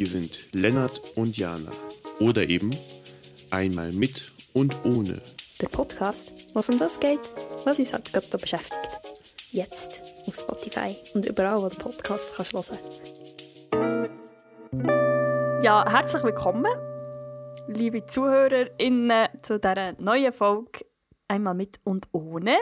[0.00, 1.70] Wir sind Lennart und Jana.
[2.20, 2.70] Oder eben
[3.50, 5.20] einmal mit und ohne.
[5.60, 7.20] Der Podcast, was um das geht,
[7.66, 8.88] was uns halt gerade beschäftigt.
[9.50, 12.78] Jetzt auf Spotify und überall, wo du Podcast kannst hören.
[15.62, 16.72] Ja, herzlich willkommen,
[17.68, 20.86] liebe ZuhörerInnen, zu dieser neuen Folge
[21.28, 22.56] «Einmal mit und ohne».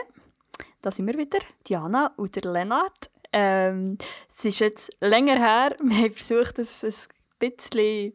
[0.81, 3.09] Da sind wir wieder, Diana und der Lennart.
[3.31, 3.97] Ähm,
[4.35, 5.75] es ist jetzt länger her.
[5.83, 6.93] Wir haben versucht, es ein
[7.39, 8.13] bisschen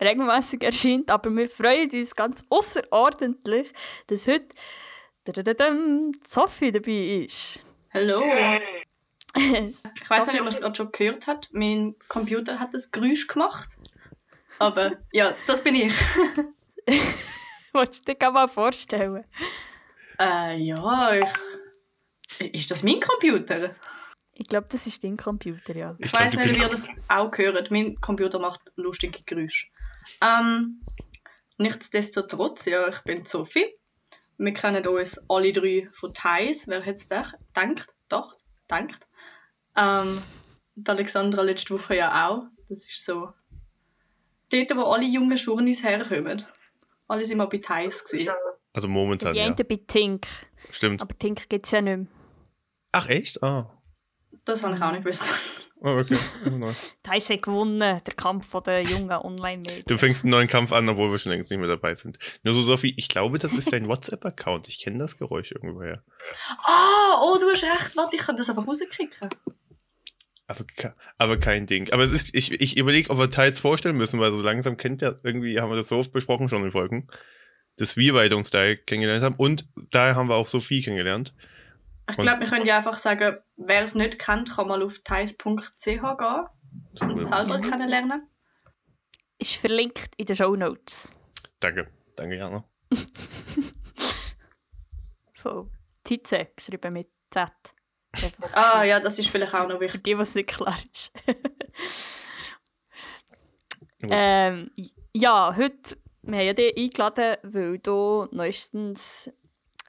[0.00, 3.72] regelmäßig erscheint, aber wir freuen uns ganz außerordentlich,
[4.08, 4.54] dass heute
[6.26, 7.64] Sophie dabei ist.
[7.92, 8.22] Hallo.
[9.36, 11.48] ich weiß nicht, ob man es gerade schon gehört hat.
[11.52, 13.76] Mein Computer hat das Geräusch gemacht.
[14.58, 15.94] Aber ja, das bin ich.
[17.72, 19.24] Wolltest du dir mal vorstellen?
[20.18, 22.52] Äh, ja, ich...
[22.52, 23.74] Ist das mein Computer?
[24.38, 25.96] Ich glaube, das ist dein Computer, ja.
[25.98, 27.70] Ich, ich weiß nicht, ob ihr das auch hört.
[27.70, 29.68] Mein Computer macht lustige Geräusche.
[30.20, 30.82] Ähm,
[31.56, 33.74] nichtsdestotrotz, ja, ich bin Sophie.
[34.38, 36.68] Wir kennen uns alle drei von Thais.
[36.68, 37.36] Wer hätte es gedacht?
[38.08, 38.36] Dacht,
[38.70, 39.08] denkt.
[39.74, 40.22] Ähm,
[40.74, 42.44] die Alexandra letzte Woche ja auch.
[42.68, 43.32] Das ist so
[44.50, 46.44] dort, wo alle jungen Schurnis herkommen.
[47.08, 48.04] Alle sind mal bei Thais.
[48.04, 48.32] Gewesen.
[48.72, 49.50] Also momentan, Die ja.
[49.50, 50.26] bei Tink.
[50.70, 51.00] Stimmt.
[51.00, 52.06] Aber Tink gibt es ja nicht mehr.
[52.92, 53.42] Ach, echt?
[53.42, 53.75] Ah.
[54.46, 55.32] Das habe ich auch nicht gewusst.
[55.80, 56.16] Oh, okay.
[56.46, 56.94] Oh, nice.
[57.02, 59.84] Thais hat gewonnen, der Kampf der jungen Online-Medien.
[59.86, 62.18] Du fängst einen neuen Kampf an, obwohl wir schon längst nicht mehr dabei sind.
[62.44, 64.68] Nur so, Sophie, ich glaube, das ist dein WhatsApp-Account.
[64.68, 66.02] Ich kenne das Geräusch irgendwoher.
[66.64, 67.96] Ah, oh, du hast recht.
[67.96, 69.28] Warte, ich kann das einfach rauskriegen.
[70.46, 70.64] Aber,
[71.18, 71.92] aber kein Ding.
[71.92, 75.02] Aber es ist, ich, ich überlege, ob wir Teils vorstellen müssen, weil so langsam kennt
[75.02, 77.08] ja, irgendwie haben wir das so oft besprochen schon in Folgen,
[77.78, 81.34] dass wir beide uns da kennengelernt haben und daher haben wir auch Sophie kennengelernt.
[82.08, 85.84] Ich glaube, wir können ja einfach sagen, wer es nicht kennt, kann mal auf thais.ch
[85.84, 86.00] gehen
[87.00, 88.28] und selber kennenlernen.
[89.38, 91.10] Ist verlinkt in den Show Notes.
[91.60, 92.64] Danke, danke, Jana.
[95.34, 95.70] Von
[96.04, 97.50] Tize, geschrieben mit Z.
[98.52, 99.98] Ah ja, das ist vielleicht auch noch wichtig.
[100.00, 101.12] Für die, was nicht klar ist.
[104.02, 104.70] ähm,
[105.12, 109.30] ja, heute, wir haben ja dich eingeladen, weil du neuestens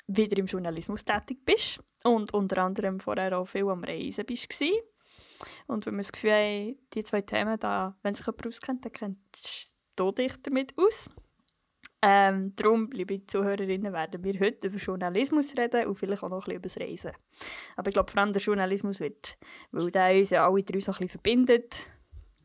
[0.08, 4.50] wieder im Journalismus tätig bist und unter anderem vorher auch viel am Reisen bist.
[5.68, 8.91] Und wenn wir das Gefühl haben, die zwei Themen, da, wenn sich jemand auskennt, dann
[8.91, 11.09] kennst du dich damit aus.
[12.01, 16.62] Ähm, darum, liebe Zuhörerinnen, werden wir heute über Journalismus reden und vielleicht auch noch ein
[16.62, 17.12] bisschen über das Reisen.
[17.75, 19.38] Aber ich glaube, vor allem der Journalismus wird,
[19.72, 21.75] weil der uns ja alle drei so ein bisschen verbindet.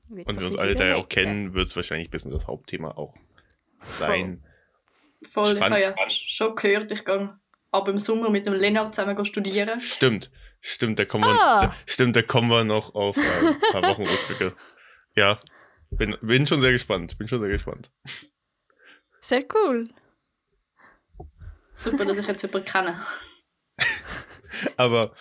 [0.09, 2.93] Und wenn wir uns alle drei auch kennen, wird es wahrscheinlich ein bisschen das Hauptthema
[2.93, 3.15] auch
[3.85, 4.43] sein.
[5.29, 5.57] Voll, Voll.
[5.57, 7.39] ich habe ja schon gehört, ich gehe
[7.73, 9.81] ab im Sommer mit dem Lennart zusammen studieren.
[9.81, 11.61] Stimmt, stimmt, da kommen, ah.
[11.61, 14.55] wir, stimmt, da kommen wir noch auf äh, ein paar Wochen Rückblicke.
[15.15, 15.41] Ja,
[15.91, 17.91] bin, bin schon sehr gespannt, bin schon sehr gespannt.
[19.21, 19.89] Sehr cool.
[21.73, 23.01] Super, dass ich jetzt jemanden kenne.
[24.77, 25.15] Aber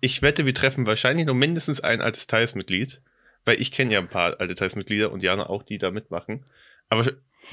[0.00, 3.02] ich wette, wir treffen wahrscheinlich noch mindestens ein altes Teilsmitglied,
[3.44, 6.44] weil ich kenne ja ein paar alte Teilsmitglieder und Jana auch, die da mitmachen.
[6.88, 7.04] Aber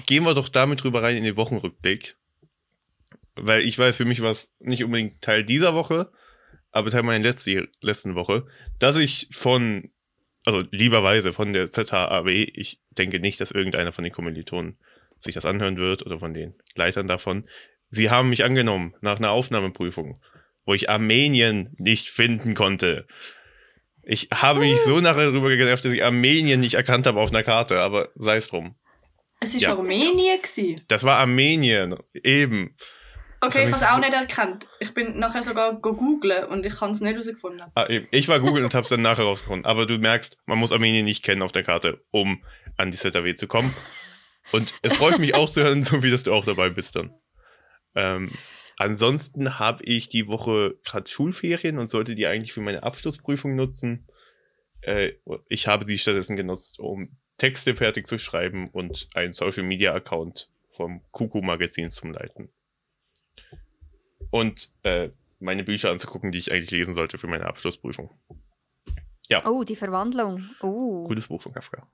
[0.05, 2.17] gehen wir doch damit drüber rein in den Wochenrückblick.
[3.35, 6.11] Weil ich weiß, für mich war es nicht unbedingt Teil dieser Woche,
[6.71, 8.45] aber Teil meiner letzten, letzten Woche,
[8.79, 9.91] dass ich von,
[10.45, 14.77] also lieberweise von der ZHAW, ich denke nicht, dass irgendeiner von den Kommilitonen
[15.19, 17.47] sich das anhören wird oder von den Leitern davon.
[17.89, 20.21] Sie haben mich angenommen nach einer Aufnahmeprüfung,
[20.65, 23.07] wo ich Armenien nicht finden konnte.
[24.03, 27.43] Ich habe mich so nachher darüber genervt, dass ich Armenien nicht erkannt habe auf einer
[27.43, 28.75] Karte, aber sei es drum.
[29.39, 29.71] Es ist ja.
[29.71, 30.81] Armenien gewesen.
[30.87, 32.75] Das war Armenien, eben.
[33.43, 34.67] Okay, ich habe es auch nicht erkannt.
[34.79, 37.67] Ich bin nachher sogar googeln und ich habe es nicht herausgefunden.
[37.75, 37.87] Ah.
[38.11, 39.65] Ich war googeln und habe es dann nachher rausgefunden.
[39.65, 42.41] Aber du merkst, man muss Armenien nicht kennen auf der Karte, um
[42.77, 43.75] an die ZAW zu kommen.
[44.53, 47.13] Und es freut mich auch zu hören, so wie dass du auch dabei bist dann.
[47.95, 48.31] Ähm,
[48.77, 54.07] ansonsten habe ich die Woche gerade Schulferien und sollte die eigentlich für meine Abschlussprüfung nutzen.
[54.79, 55.13] Äh,
[55.49, 60.49] ich habe sie stattdessen genutzt, um Texte fertig zu schreiben und einen Social Media Account
[60.71, 62.49] vom Kuku Magazin zum Leiten.
[64.33, 68.09] Und äh, meine Bücher anzugucken, die ich eigentlich lesen sollte für meine Abschlussprüfung.
[69.29, 69.45] Ja.
[69.45, 70.49] Oh, die Verwandlung.
[70.59, 71.07] Oh.
[71.07, 71.87] Gutes Buch von Kafka.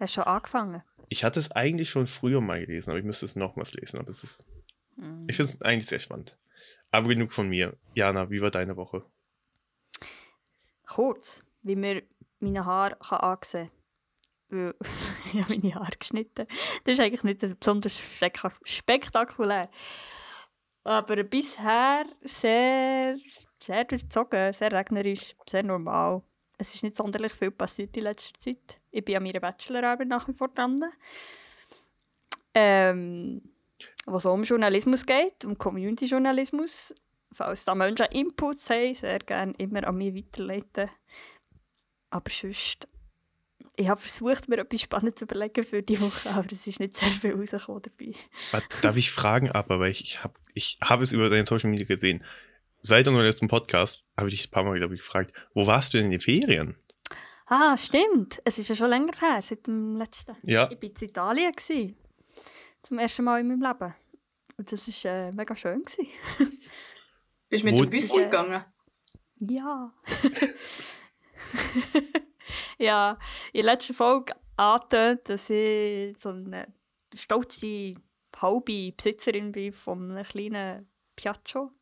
[0.00, 0.82] Hast schon angefangen?
[1.08, 4.00] Ich hatte es eigentlich schon früher mal gelesen, aber ich müsste es nochmals lesen.
[4.00, 4.44] Aber es ist.
[4.96, 5.26] Mhm.
[5.28, 6.36] Ich finde es eigentlich sehr spannend.
[6.90, 7.76] Aber genug von mir.
[7.94, 9.04] Jana, wie war deine Woche?
[10.88, 12.02] Kurz, wie mir
[12.40, 13.70] meine Haare kann ansehen
[14.50, 14.74] kann.
[15.32, 16.48] ich habe meine Haare geschnitten.
[16.82, 18.02] Das ist eigentlich nicht besonders
[18.64, 19.70] spektakulär.
[20.84, 23.16] Aber bisher sehr,
[23.62, 26.22] sehr durchzogen, sehr regnerisch, sehr normal.
[26.58, 28.80] es ist nicht sonderlich viel passiert in letzter Zeit.
[28.90, 30.80] Ich bin an meiner Bachelorarbeit nach wie vor dran.
[32.54, 33.42] Ähm,
[34.06, 36.94] was um Journalismus geht, um Community-Journalismus.
[37.32, 40.90] Falls da Menschen Inputs haben, sehr gerne immer an mich weiterleiten.
[42.10, 42.86] Aber sonst,
[43.76, 46.96] ich habe versucht, mir etwas Spannendes zu überlegen für die Woche, aber es ist nicht
[46.96, 48.14] sehr viel rausgekommen dabei.
[48.82, 51.86] Darf ich fragen, aber weil ich, ich habe ich hab es über deine Social Media
[51.86, 52.24] gesehen.
[52.82, 55.94] Seit unserem letzten Podcast habe ich dich ein paar Mal, glaube ich, gefragt, wo warst
[55.94, 56.76] du denn in den Ferien?
[57.46, 58.40] Ah, stimmt.
[58.44, 60.36] Es ist ja schon länger her, seit dem letzten.
[60.42, 60.70] Ja.
[60.70, 61.52] Ich war in Italien.
[61.52, 61.96] Gewesen,
[62.82, 63.94] zum ersten Mal in meinem Leben.
[64.56, 65.82] Und das war äh, mega schön.
[65.82, 66.08] Gewesen.
[67.48, 68.64] Bist du mit Wo- dem Bus gegangen?
[69.40, 69.92] Ja.
[72.78, 73.18] ja,
[73.52, 76.72] in der letzten Folge angetönt, dass ich so eine
[77.14, 77.94] stolze
[78.40, 81.72] halbe Besitzerin bin von einem kleinen Piaggio,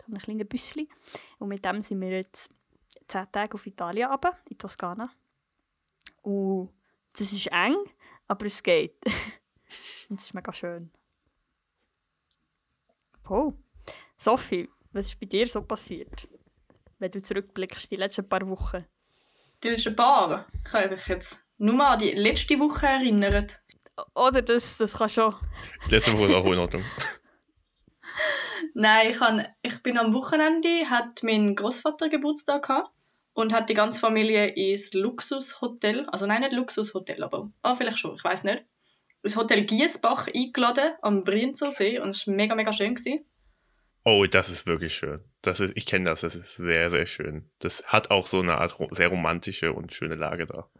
[0.00, 0.88] so einem kleinen Büsschen.
[1.38, 2.50] Und mit dem sind wir jetzt
[3.06, 5.10] zehn Tage auf Italien runter, in Toskana.
[6.22, 6.70] Und
[7.12, 7.76] das ist eng,
[8.26, 8.96] aber es geht.
[10.08, 10.90] Und es ist mega schön.
[13.28, 13.52] Oh.
[14.18, 16.28] Sophie, was ist bei dir so passiert?
[16.98, 18.84] Wenn du zurückblickst, die letzten paar Wochen.
[19.62, 20.46] Die letzten paar.
[20.66, 23.60] Ich habe mich jetzt nur mal an die letzte Woche erinnert.
[24.14, 25.34] Oder das, das kann schon.
[25.88, 26.84] Letzte Woche ist auch in Ordnung.
[28.74, 32.90] Nein, ich, han, ich bin am Wochenende, hat mein Großvater Geburtstag gehabt
[33.34, 38.14] und hat die ganze Familie ins Luxushotel, also nein, nicht Luxushotel, aber ah, vielleicht schon,
[38.14, 38.64] ich weiß nicht,
[39.22, 42.94] das Hotel Giesbach eingeladen am Brienzer See und es war mega, mega schön.
[42.94, 43.24] Gewesen.
[44.04, 45.22] Oh, das ist wirklich schön.
[45.42, 47.50] Das ist, ich kenne das, das ist sehr, sehr schön.
[47.58, 50.70] Das hat auch so eine Art sehr romantische und schöne Lage da.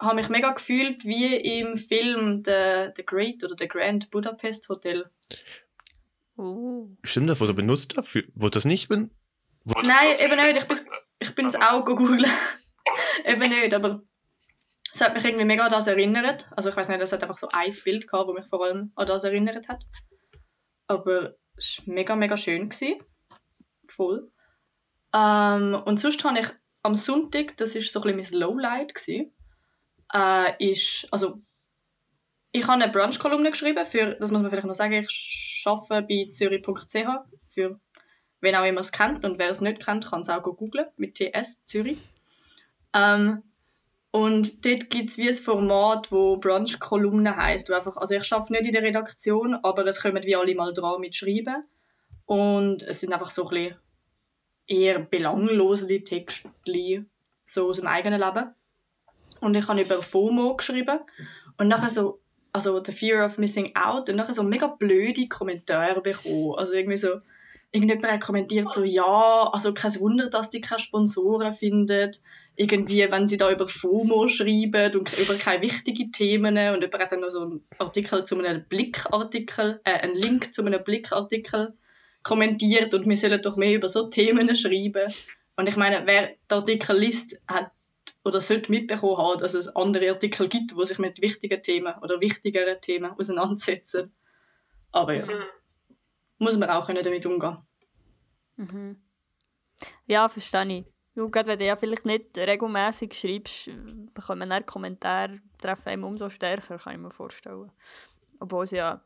[0.00, 5.10] habe mich mega gefühlt wie im Film The, The Great oder The Grand Budapest Hotel.
[6.36, 6.88] Oh.
[7.02, 8.24] Stimmt das, wurde benutzt dafür?
[8.34, 9.10] Wurde das nicht ben
[9.64, 10.56] wurde Nein, eben nicht.
[10.56, 10.78] Ich bin,
[11.18, 12.24] ich bin es auch googeln.
[13.24, 14.02] eben nicht, aber
[14.92, 16.48] es hat mich irgendwie mega an das erinnert.
[16.56, 18.92] Also ich weiß nicht, es hat einfach so ein Bild gehabt, das mich vor allem
[18.94, 19.82] an das erinnert hat.
[20.86, 22.68] Aber es war mega, mega schön.
[22.68, 23.02] Gewesen.
[23.86, 24.30] Voll.
[25.14, 26.46] Ähm, und sonst habe ich
[26.82, 29.32] am Sonntag, das war so ein bisschen mein Lowlight, gewesen,
[30.12, 31.40] äh, ist, also
[32.52, 36.30] ich habe eine Brunch-Kolumne geschrieben, für, das muss man vielleicht noch sagen, ich arbeite bei
[36.30, 37.06] zürich.ch,
[37.48, 37.80] für
[38.40, 41.16] wen auch immer es kennt und wer es nicht kennt, kann es auch googlen mit
[41.16, 41.98] TS Zürich.
[42.94, 43.42] Ähm,
[44.10, 47.68] und dort gibt es wie ein Format, wo Brunch-Kolumne heisst.
[47.68, 50.72] Wo einfach, also ich arbeite nicht in der Redaktion, aber es kommen wie alle mal
[50.72, 51.64] dran mit Schreiben.
[52.24, 53.76] Und es sind einfach so ein bisschen
[54.66, 57.06] eher belanglose Texte,
[57.46, 58.54] so aus dem eigenen Leben.
[59.40, 61.00] Und ich habe über FOMO geschrieben.
[61.58, 62.20] Und nachher so,
[62.52, 64.08] also The Fear of Missing Out.
[64.08, 66.54] Und nachher so mega blöde Kommentare bekommen.
[66.56, 67.20] Also irgendwie so,
[67.72, 72.20] irgendjemand hat kommentiert so, ja, also kein Wunder, dass die keine Sponsoren findet.
[72.56, 76.56] Irgendwie, wenn sie da über FOMO schreiben und über keine wichtigen Themen.
[76.74, 80.64] Und jemand hat dann noch so einen Artikel zu einem Blickartikel, äh, einen Link zu
[80.64, 81.74] einem Blickartikel
[82.22, 85.12] kommentiert und wir sollen doch mehr über so Themen schreiben.
[85.56, 87.70] Und ich meine, wer den Artikel liest, hat
[88.24, 92.20] oder sollte mitbekommen haben, dass es andere Artikel gibt, die sich mit wichtigen Themen oder
[92.20, 94.12] wichtigeren Themen auseinandersetzen.
[94.90, 95.26] Aber ja,
[96.38, 97.58] muss man auch können damit umgehen
[98.56, 98.96] Mhm.
[100.06, 100.84] Ja, verstehe ich.
[101.14, 103.70] Du, gerade wenn du ja vielleicht nicht regelmäßig schreibst,
[104.14, 107.70] bekommen dann Kommentare, treffen einem umso stärker, kann ich mir vorstellen.
[108.40, 109.00] Obwohl es ja.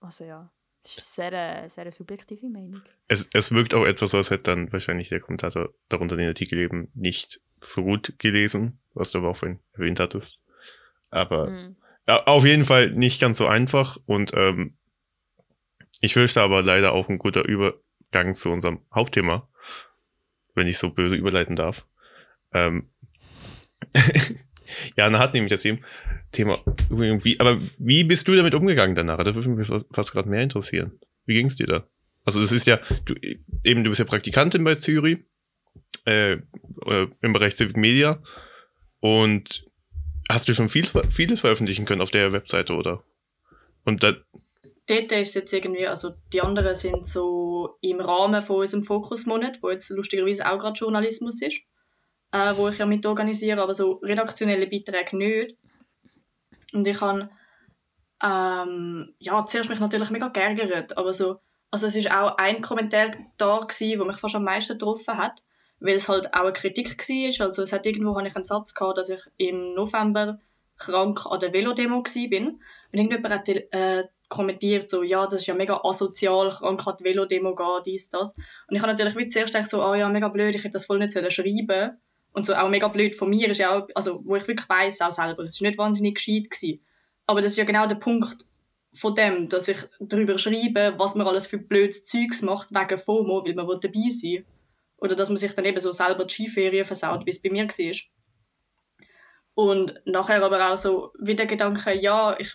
[0.00, 0.50] Also ja,
[0.84, 2.82] es ist eine sehr, sehr subjektive Meinung.
[3.08, 6.58] Es, es wirkt auch etwas so, als hätte dann wahrscheinlich der Kommentator darunter den Artikel
[6.58, 10.44] eben nicht so gut gelesen, was du aber auch vorhin erwähnt hattest.
[11.10, 11.76] Aber Mhm.
[12.06, 14.76] ja, auf jeden Fall nicht ganz so einfach und ähm,
[16.04, 19.48] ich fürchte aber leider auch ein guter Übergang zu unserem Hauptthema,
[20.54, 21.86] wenn ich so böse überleiten darf.
[22.52, 22.90] Ähm,
[24.96, 25.66] Jana hat nämlich das
[26.32, 26.58] Thema
[26.90, 29.22] irgendwie, aber wie bist du damit umgegangen danach?
[29.22, 30.98] Das würde mich fast gerade mehr interessieren.
[31.26, 31.88] Wie ging es dir da?
[32.24, 33.14] Also das ist ja, du,
[33.62, 35.20] eben du bist ja Praktikantin bei Zürich
[36.06, 38.22] äh, äh, im Bereich Civic Media
[39.00, 39.64] und
[40.28, 43.04] hast du schon viel, vieles veröffentlichen können auf der Webseite, oder?
[43.84, 44.16] Und dann,
[44.86, 49.62] Dort ist es jetzt irgendwie, also die anderen sind so im Rahmen von unserem Fokusmonat,
[49.62, 51.62] wo jetzt lustigerweise auch gerade Journalismus ist,
[52.32, 55.56] äh, wo ich ja mit organisiere, aber so redaktionelle Beiträge nicht.
[56.72, 57.30] Und ich habe
[58.22, 63.12] ähm, ja, zuerst mich natürlich mega geärgert, aber so, also es ist auch ein Kommentar
[63.36, 65.42] da gewesen, der mich fast am meisten getroffen hat,
[65.80, 67.46] weil es halt auch eine Kritik war.
[67.46, 70.40] Also es hat irgendwo habe ich einen Satz gehabt, dass ich im November
[70.78, 72.40] krank an der Velodemo war.
[72.40, 72.60] Und
[72.92, 77.54] irgendjemand hat äh, kommentiert, so, ja, das ist ja mega asozial, man kann die Velodemo
[77.54, 78.34] gehen, dies, das.
[78.68, 80.72] Und ich habe natürlich wie zuerst gedacht, so, ah oh ja, mega blöd, ich hätte
[80.72, 81.98] das voll nicht sollen schreiben
[82.32, 85.00] Und so auch mega blöd von mir ist ja auch, also wo ich wirklich weiss,
[85.00, 86.84] auch selber, es ist nicht wahnsinnig gescheit gewesen.
[87.26, 88.46] Aber das ist ja genau der Punkt
[88.94, 93.44] von dem, dass ich darüber schreibe, was man alles für blödes Zeugs macht, wegen FOMO,
[93.44, 94.44] weil man dabei sein.
[94.98, 97.64] Oder dass man sich dann eben so selber die Skiferien versaut, wie es bei mir
[97.64, 97.96] war.
[99.54, 102.54] Und nachher aber auch so wie der Gedanke, ja, ich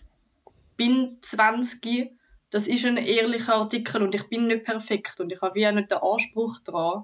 [0.80, 2.12] bin 20,
[2.50, 5.74] das ist ein ehrlicher Artikel und ich bin nicht perfekt und ich habe wie auch
[5.74, 7.04] nicht den Anspruch dran.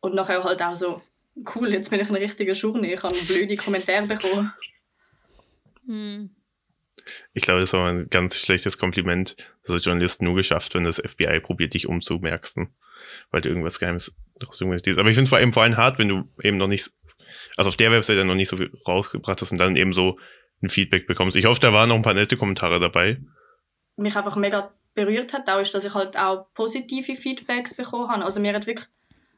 [0.00, 1.02] Und nachher halt auch so,
[1.54, 4.52] cool, jetzt bin ich ein richtiger Schurne, ich habe blöde Kommentare bekommen.
[5.86, 6.30] Hm.
[7.34, 11.02] Ich glaube, das war ein ganz schlechtes Kompliment, dass der Journalist nur geschafft, wenn das
[11.04, 12.72] FBI probiert, dich umzumerksten,
[13.32, 15.98] weil du irgendwas Geheimes draus irgendwas Aber ich finde es vor allem vor allem hart,
[15.98, 16.92] wenn du eben noch nicht,
[17.56, 20.18] also auf der Webseite noch nicht so viel rausgebracht hast und dann eben so
[20.62, 21.36] ein Feedback bekommst.
[21.36, 23.20] Ich hoffe, da waren noch ein paar nette Kommentare dabei.
[23.96, 28.24] Mich einfach mega berührt hat, auch ist, dass ich halt auch positive Feedbacks bekommen habe.
[28.24, 28.88] Also mir hat wirklich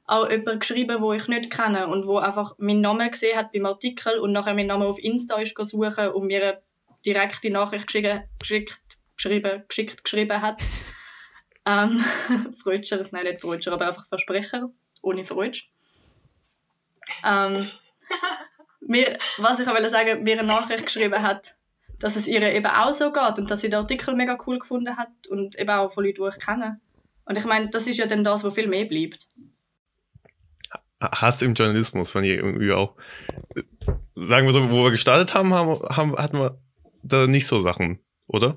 [0.06, 3.66] auch jemand geschrieben, wo ich nicht kenne und wo einfach meinen Namen gesehen hat beim
[3.66, 6.62] Artikel und nachher meinen Namen auf Insta ist suchen und mir eine
[7.06, 8.80] direkte Nachricht geschickt, geschickt
[9.16, 10.60] geschrieben, geschickt geschrieben hat.
[11.66, 12.04] Ähm,
[12.62, 14.68] Freudscher, nein, nicht Freudscher, aber einfach Versprecher,
[15.00, 15.70] ohne Freudsch.
[17.26, 17.66] Ähm,
[18.86, 21.54] mir, was ich auch sagen mir eine Nachricht geschrieben hat,
[21.98, 24.96] dass es ihr eben auch so geht und dass sie den Artikel mega cool gefunden
[24.96, 26.80] hat und eben auch von Leuten, die ich kenne.
[27.24, 29.26] Und ich meine, das ist ja dann das, was viel mehr bleibt.
[31.00, 32.96] Hass im Journalismus fand ich irgendwie auch.
[34.14, 36.58] Sagen wir so, wo wir gestartet haben, haben, haben hatten wir
[37.02, 38.56] da nicht so Sachen, oder?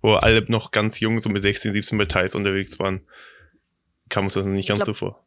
[0.00, 3.06] Wo alle noch ganz jung, so mit 16, 17 bei Thais unterwegs waren,
[4.08, 5.24] kam uns das noch nicht ganz glaub, so vor.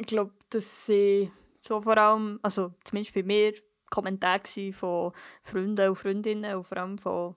[0.00, 1.30] Ich glaube, dass sie
[1.66, 3.54] so vor allem, also zumindest bei mir,
[3.90, 7.36] Kommentare von Freunden und Freundinnen und vor allem von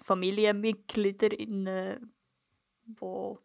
[0.00, 2.12] Familienmitgliedern,
[2.84, 3.38] die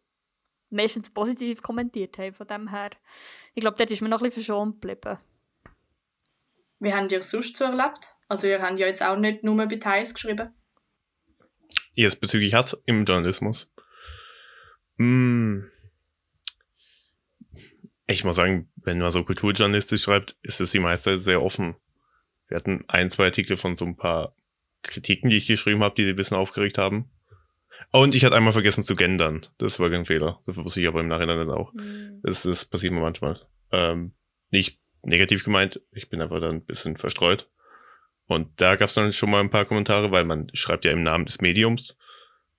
[0.70, 2.32] meistens positiv kommentiert haben.
[2.32, 2.90] Von dem her,
[3.54, 5.18] ich glaube, dort ist mir noch ein bisschen verschont geblieben.
[6.78, 8.14] Wie habt ihr es sonst so erlebt?
[8.28, 10.54] Also ihr habt ja jetzt auch nicht nur bei Details geschrieben.
[11.92, 13.72] Jetzt bezüglich Hass im Journalismus.
[14.96, 15.70] Hm.
[18.06, 21.76] Ich muss sagen, wenn man so kulturjournalistisch schreibt, ist es die meiste sehr offen.
[22.48, 24.34] Wir hatten ein, zwei Artikel von so ein paar
[24.82, 27.10] Kritiken, die ich geschrieben habe, die sie ein bisschen aufgeregt haben.
[27.92, 29.42] Und ich hatte einmal vergessen zu gendern.
[29.58, 30.40] Das war kein Fehler.
[30.46, 31.74] Das wusste ich aber im Nachhinein dann auch.
[31.74, 32.20] Mhm.
[32.22, 33.38] Das, das passiert mir manchmal.
[33.72, 34.12] Ähm,
[34.50, 37.46] nicht negativ gemeint, ich bin einfach dann ein bisschen verstreut.
[38.26, 41.02] Und da gab es dann schon mal ein paar Kommentare, weil man schreibt ja im
[41.02, 41.94] Namen des Mediums.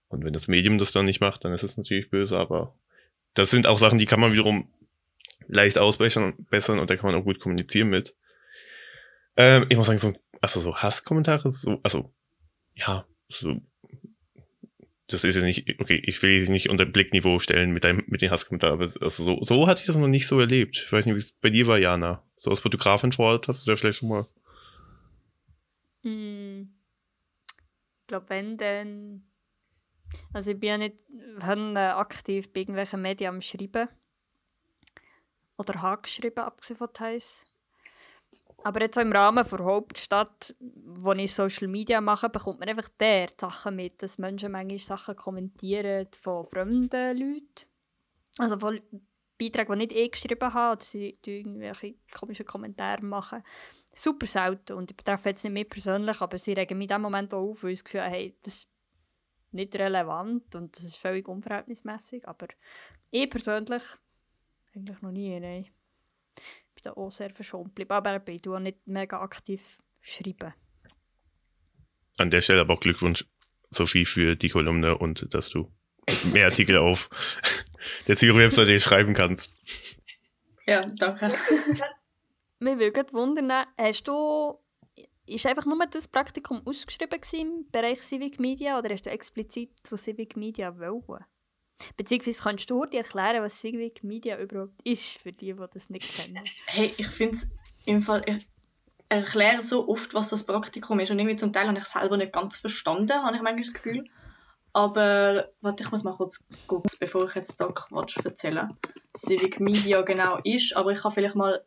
[0.09, 2.75] Und wenn das Medium das dann nicht macht, dann ist es natürlich böse, aber
[3.33, 4.67] das sind auch Sachen, die kann man wiederum
[5.50, 8.15] leicht ausbessern bessern und da kann man auch gut kommunizieren mit.
[9.36, 12.13] Ähm, ich muss sagen, so, also so Hasskommentare, so, also,
[12.75, 13.60] ja, so,
[15.08, 18.22] das ist jetzt nicht, okay, ich will dich nicht unter Blickniveau stellen mit deinem, mit
[18.22, 20.84] den Hasskommentaren, aber also so, so hatte ich das noch nicht so erlebt.
[20.86, 22.24] Ich weiß nicht, wie es bei dir war, Jana.
[22.36, 24.27] So als Fotografin vor Ort hast du da vielleicht schon mal.
[26.03, 26.70] Hm.
[28.01, 29.24] Ich glaube, wenn dann,
[30.32, 33.88] also ich bin ja nicht aktiv bei irgendwelchen Medien am Schreiben
[35.59, 37.43] oder habe geschrieben, abgesehen von Thais.
[38.63, 42.89] Aber jetzt auch im Rahmen der Hauptstadt, wo ich Social Media mache, bekommt man einfach
[42.99, 47.69] der Sachen mit, dass Menschen manchmal Sachen kommentieren von fremden Leuten.
[48.37, 48.81] Also von
[49.37, 53.43] Beiträgen, die nicht ich geschrieben habe, oder sie irgendwelche komischen Kommentare machen.
[53.93, 54.73] Super selten.
[54.73, 57.49] Und ich betreffe jetzt nicht mich persönlich, aber sie regen mich in dem Moment auch
[57.49, 58.69] auf, weil ich das Gefühl hey, das ist
[59.51, 62.27] nicht relevant und das ist völlig unverhältnismäßig.
[62.27, 62.47] Aber
[63.11, 63.83] ich persönlich
[64.75, 65.65] eigentlich noch nie, nein.
[66.35, 70.53] Ich bin da auch sehr verschont geblieben, aber ich tue auch nicht mega aktiv schreiben.
[72.17, 73.25] An der Stelle aber auch Glückwunsch,
[73.69, 75.71] Sophie, für die Kolumne und dass du
[76.31, 77.09] mehr Artikel auf
[78.07, 79.55] der Zero-Webseite schreiben kannst.
[80.65, 81.33] Ja, danke.
[82.59, 84.59] Mir würde wundern, hast du
[85.29, 89.95] ist einfach nur das Praktikum ausgeschrieben im Bereich Civic Media oder hast du explizit zu
[89.95, 91.23] Civic Media wollen?
[91.98, 96.13] Beziehungsweise kannst du dir erklären, was Civic Media überhaupt ist, für die, die das nicht
[96.13, 96.43] kennen?
[96.65, 97.50] Hey, ich finde es
[97.86, 98.48] im Fall, ich
[99.09, 102.17] erkläre so oft, was das Praktikum ist und irgendwie zum Teil habe ich es selber
[102.17, 104.05] nicht ganz verstanden, habe ich manchmal das Gefühl.
[104.71, 108.69] Aber, warte, ich muss mal kurz gucken, bevor ich jetzt da Quatsch erzähle.
[109.17, 111.63] Civic Media genau ist, aber ich kann vielleicht mal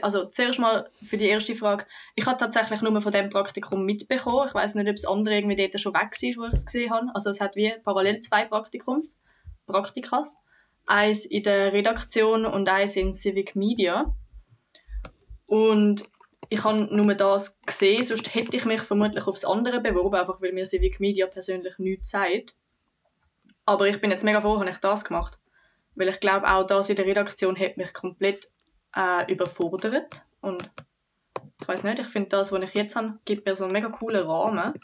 [0.00, 4.48] also zuerst mal für die erste Frage, ich habe tatsächlich nur von dem Praktikum mitbekommen.
[4.48, 6.92] Ich weiß nicht, ob das andere irgendwie dort schon weg ist, wo ich es gesehen
[6.92, 7.10] habe.
[7.14, 9.20] Also es hat wie parallel zwei Praktikums.
[9.72, 10.38] Praktikas.
[10.86, 14.14] Eins in der Redaktion und eins in Civic Media.
[15.46, 16.04] Und
[16.48, 20.52] ich habe nur das gesehen, sonst hätte ich mich vermutlich aufs andere beworben, einfach weil
[20.52, 22.54] mir Civic Media persönlich nichts sagt.
[23.64, 25.38] Aber ich bin jetzt mega froh, habe ich das gemacht.
[25.94, 28.50] Weil ich glaube, auch das in der Redaktion hat mich komplett
[28.94, 30.22] äh, überfordert.
[30.40, 30.70] Und
[31.60, 33.88] ich weiß nicht, ich finde das, was ich jetzt habe, gibt mir so einen mega
[33.88, 34.74] coolen Rahmen.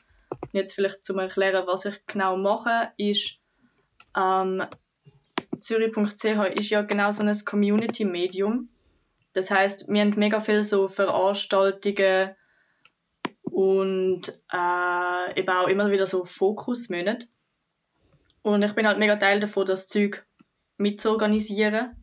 [0.53, 3.39] Jetzt vielleicht zum Erklären, was ich genau mache, ist
[4.17, 4.65] ähm,
[5.59, 6.25] Zürich.ch
[6.55, 8.69] ist ja genau so ein Community-Medium.
[9.33, 12.35] Das heißt, wir haben mega viele so Veranstaltungen
[13.43, 17.27] und äh, eben auch immer wieder so Fokusmonate.
[18.43, 20.25] Und ich bin halt mega Teil davon, das Zeug
[20.77, 21.97] mitzuorganisieren.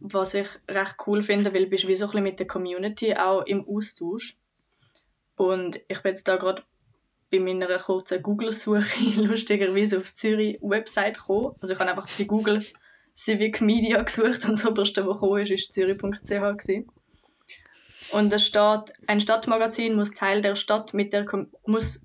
[0.00, 3.14] Was ich recht cool finde, weil du bist wie so ein bisschen mit der Community
[3.14, 4.38] auch im Austausch.
[5.36, 6.62] Und ich bin jetzt da gerade
[7.30, 8.82] bei meiner kurzen Google-Suche
[9.16, 11.54] lustigerweise auf Zürich Website gekommen.
[11.60, 12.64] Also ich habe einfach bei Google
[13.16, 16.70] Civic Media gesucht und das oberste, was gekommen ist, ist zürich.ch
[18.12, 21.26] Und es steht, ein Stadtmagazin muss Teil der Stadt mit der
[21.66, 22.02] muss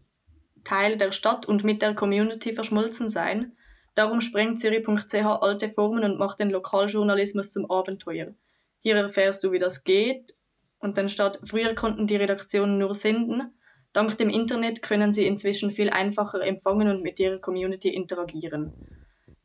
[0.63, 3.55] Teil der Stadt und mit der Community verschmolzen sein.
[3.93, 8.33] Darum sprengt Zürich.ch alte Formen und macht den Lokaljournalismus zum Abenteuer.
[8.81, 10.35] Hier erfährst du, wie das geht.
[10.79, 13.53] Und dann steht, früher konnten die Redaktionen nur senden.
[13.95, 18.73] Dank dem Internet können sie inzwischen viel einfacher empfangen und mit ihrer Community interagieren.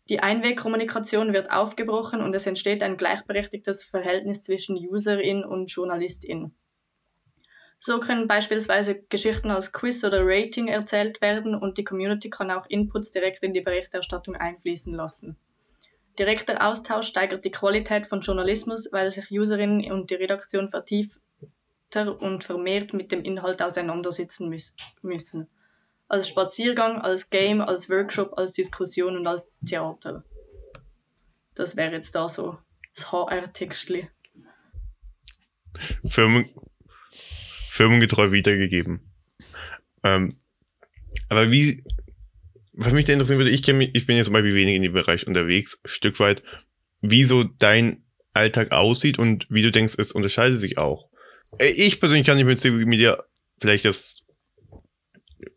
[0.08, 6.52] Die Einwegkommunikation wird aufgebrochen und es entsteht ein gleichberechtigtes Verhältnis zwischen Userin und Journalistin.
[7.78, 12.66] So können beispielsweise Geschichten als Quiz oder Rating erzählt werden und die Community kann auch
[12.68, 15.36] Inputs direkt in die Berichterstattung einfließen lassen.
[16.18, 20.68] Direkter Austausch steigert die Qualität von Journalismus, weil sich Userinnen und die Redaktion
[21.90, 24.54] vertiefter und vermehrt mit dem Inhalt auseinandersetzen
[25.02, 25.48] müssen
[26.08, 30.24] als Spaziergang, als Game, als Workshop, als Diskussion und als Theater.
[31.54, 32.58] Das wäre jetzt da so
[32.92, 34.08] das HR-Textli.
[36.04, 36.46] Firmen,
[37.12, 39.12] firmengetreu wiedergegeben.
[40.02, 40.40] Ähm,
[41.28, 41.84] aber wie,
[42.72, 44.92] was mich da interessieren würde, ich, mich, ich bin jetzt zum Beispiel wenig in dem
[44.92, 46.42] Bereich unterwegs, Stück weit,
[47.02, 51.09] wie so dein Alltag aussieht und wie du denkst, es unterscheidet sich auch.
[51.58, 53.22] Äh, ich persönlich kann nicht mit Social Media
[53.58, 54.22] vielleicht das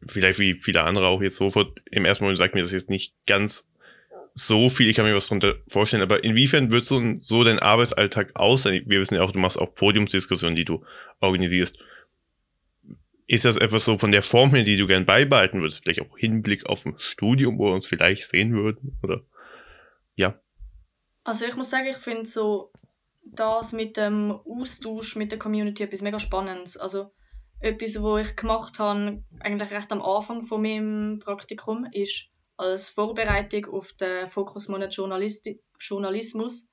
[0.06, 3.14] vielleicht wie viele andere auch jetzt sofort im ersten Moment sagt mir das jetzt nicht
[3.26, 3.68] ganz
[4.36, 8.32] so viel, ich kann mir was darunter vorstellen, aber inwiefern wird so, so dein Arbeitsalltag
[8.36, 8.84] aussehen?
[8.88, 10.84] Wir wissen ja auch, du machst auch Podiumsdiskussionen, die du
[11.20, 11.78] organisierst.
[13.28, 15.84] Ist das etwas so von der Form her, die du gern beibehalten würdest?
[15.84, 18.98] Vielleicht auch Hinblick auf ein Studium, wo wir uns vielleicht sehen würden?
[19.02, 19.22] Oder
[20.16, 20.40] ja.
[21.24, 22.72] Also ich muss sagen, ich finde so
[23.26, 26.78] das mit dem Austausch mit der Community etwas mega Spannendes.
[26.78, 27.12] Also
[27.60, 33.66] etwas, wo ich gemacht habe, eigentlich recht am Anfang von meinem Praktikum, ist als Vorbereitung
[33.68, 34.96] auf den Fokusmonat
[35.80, 36.70] Journalismus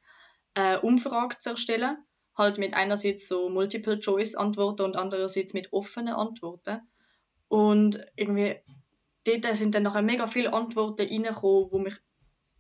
[0.55, 1.97] äh, Umfrage zu erstellen.
[2.37, 6.81] Halt mit einerseits so Multiple-Choice-Antworten und andererseits mit offenen Antworten.
[7.49, 8.57] Und irgendwie,
[9.25, 11.97] dort sind dann nachher mega viele Antworten reingekommen, die mich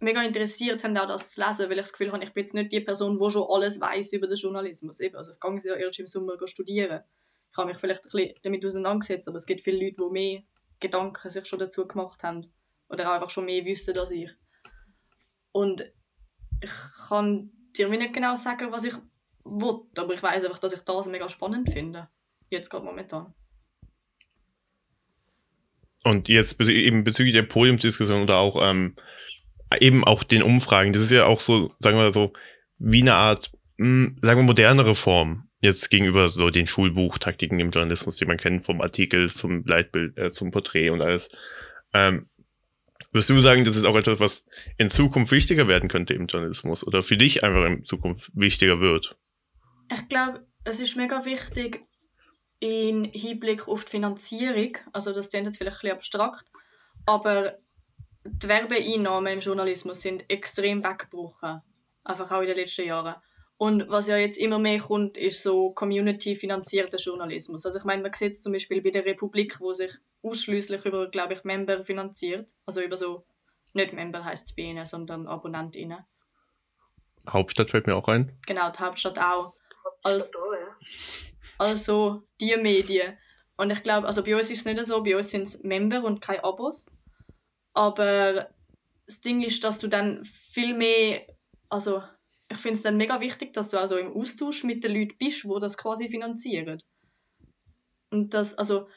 [0.00, 2.54] mega interessiert haben, auch das zu lesen, weil ich das Gefühl habe, ich bin jetzt
[2.54, 5.00] nicht die Person, die schon alles weiß über den Journalismus.
[5.00, 7.02] Eben, also ich gehe ja erst im Sommer studieren
[7.52, 10.42] ich habe mich vielleicht ein bisschen damit auseinandergesetzt, aber es gibt viele Leute, die mehr
[10.78, 12.52] Gedanken sich schon dazu gemacht haben
[12.88, 14.30] oder auch einfach schon mehr wissen als ich.
[15.52, 15.92] Und
[16.62, 16.70] ich
[17.08, 18.94] kann dir nicht genau sagen, was ich
[19.44, 22.08] will, aber ich weiß einfach, dass ich das mega spannend finde.
[22.50, 23.34] Jetzt gerade momentan.
[26.04, 28.96] Und jetzt eben bezüglich der Podiumsdiskussion oder auch ähm,
[29.78, 32.32] eben auch den Umfragen, das ist ja auch so, sagen wir so,
[32.78, 37.70] wie eine Art, mh, hm, sagen wir, modernere Form jetzt gegenüber so den Schulbuchtaktiken im
[37.70, 41.28] Journalismus, die man kennt, vom Artikel zum Leitbild, äh, zum Porträt und alles.
[41.92, 42.28] Ähm,
[43.12, 44.46] würdest du sagen, das ist auch etwas, was
[44.78, 49.18] in Zukunft wichtiger werden könnte im Journalismus oder für dich einfach in Zukunft wichtiger wird?
[49.92, 51.84] Ich glaube, es ist mega wichtig
[52.60, 54.76] in Hinblick auf die Finanzierung.
[54.92, 56.44] Also das klingt jetzt vielleicht ein bisschen abstrakt,
[57.06, 57.58] aber
[58.24, 61.62] die Werbeeinnahmen im Journalismus sind extrem weggebrochen.
[62.04, 63.16] Einfach auch in den letzten Jahren.
[63.56, 67.66] Und was ja jetzt immer mehr kommt, ist so community-finanzierter Journalismus.
[67.66, 71.10] Also ich meine, man sieht es zum Beispiel bei der Republik, wo sich ausschließlich über,
[71.10, 72.48] glaube ich, Member finanziert.
[72.64, 73.26] Also über so,
[73.74, 76.06] nicht Member heißt es bei ihnen, sondern AbonnentInnen.
[77.28, 78.32] Hauptstadt fällt mir auch ein.
[78.46, 79.54] Genau, die Hauptstadt auch.
[80.02, 80.32] Als,
[81.58, 83.18] also die Medien.
[83.58, 86.02] Und ich glaube, also bei uns ist es nicht so, bei uns sind es Member
[86.02, 86.86] und keine Abos.
[87.72, 88.50] Aber
[89.06, 91.26] das Ding ist, dass du dann viel mehr,
[91.68, 92.02] also
[92.48, 95.44] ich finde es dann mega wichtig, dass du also im Austausch mit den Leuten bist,
[95.44, 96.82] wo das quasi finanzieren.
[98.10, 98.88] Und das, also,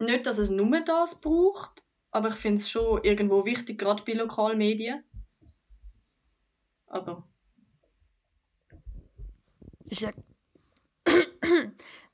[0.00, 4.12] nicht, dass es nur das braucht, aber ich finde es schon irgendwo wichtig, gerade bei
[4.12, 5.04] Lokalmedien.
[6.86, 7.28] Aber.
[9.80, 10.12] Das ist ja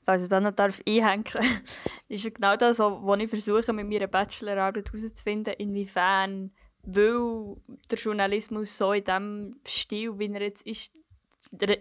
[0.05, 1.25] also dann noch darf einhängen,
[2.09, 6.51] ist genau das, was ich versuche, mit meiner Bachelorarbeit herauszufinden, inwiefern,
[6.83, 7.55] weil
[7.89, 10.91] der Journalismus so in dem Stil, wie er jetzt ist,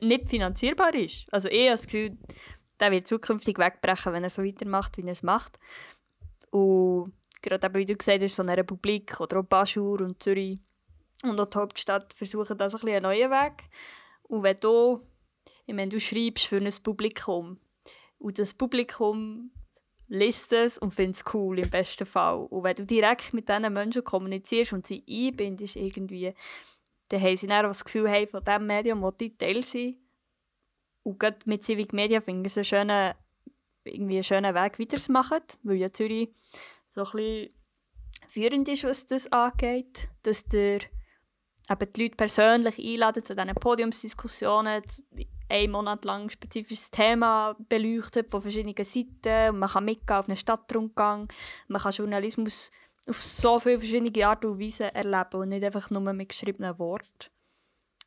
[0.01, 1.27] nicht finanzierbar ist.
[1.33, 2.19] Also ich habe das Gefühl,
[2.81, 5.59] der wird zukünftig wegbrechen, wenn er so weitermacht, wie er es macht.
[6.51, 10.59] Und gerade eben, wie du gesagt hast, so eine Republik oder auch Baschur und Zürich
[11.23, 13.65] und auch die Hauptstadt versuchen das ein bisschen einen neuen Weg.
[14.25, 15.01] Und wenn du,
[15.67, 17.59] ich meine, du schreibst für ein Publikum
[18.18, 19.50] und das Publikum
[20.09, 22.46] liest es und findet es cool im besten Fall.
[22.46, 26.35] Und wenn du direkt mit diesen Menschen kommunizierst und sie einbindest irgendwie,
[27.09, 29.96] dann haben sie dann das Gefühl, hey, von diesem Medium will ich Teil sein.
[31.03, 33.14] Und gerade mit Civic Media finde ich es einen schönen,
[33.85, 36.31] irgendwie einen schönen Weg, weiterzumachen, weil ja Zürich
[36.90, 37.55] so ein bisschen
[38.29, 40.81] führend ist, was das angeht, dass der
[41.70, 44.83] eben die Leute persönlich einladen zu diesen Podiumsdiskussionen,
[45.49, 49.55] einen Monat lang ein spezifisches Thema beleuchtet von verschiedenen Seiten.
[49.55, 51.29] Und man kann mitgehen auf einen Stadtrundgang.
[51.69, 52.71] Man kann Journalismus
[53.07, 57.31] auf so viele verschiedene Art und Weise erleben und nicht einfach nur mit geschriebenen Worten.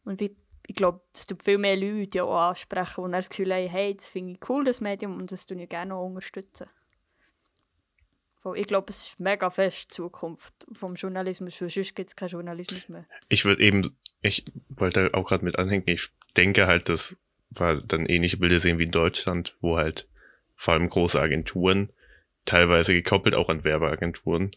[0.03, 0.31] Und ich,
[0.65, 4.09] ich glaube, es tut viel mehr Leute auch ansprechen, die das Gefühl haben, hey, das
[4.09, 6.67] finde ich cool, das Medium, und das tue ich gerne unterstützen.
[8.55, 12.29] Ich glaube, es ist mega fest die Zukunft vom Journalismus, weil sonst gibt es keinen
[12.29, 13.05] Journalismus mehr.
[13.27, 17.17] Ich würde eben, ich wollte auch gerade mit anhängen, ich denke halt, dass
[17.49, 20.07] wir dann ähnliche Bilder sehen wie in Deutschland, wo halt
[20.55, 21.91] vor allem große Agenturen,
[22.45, 24.51] teilweise gekoppelt auch an Werbeagenturen,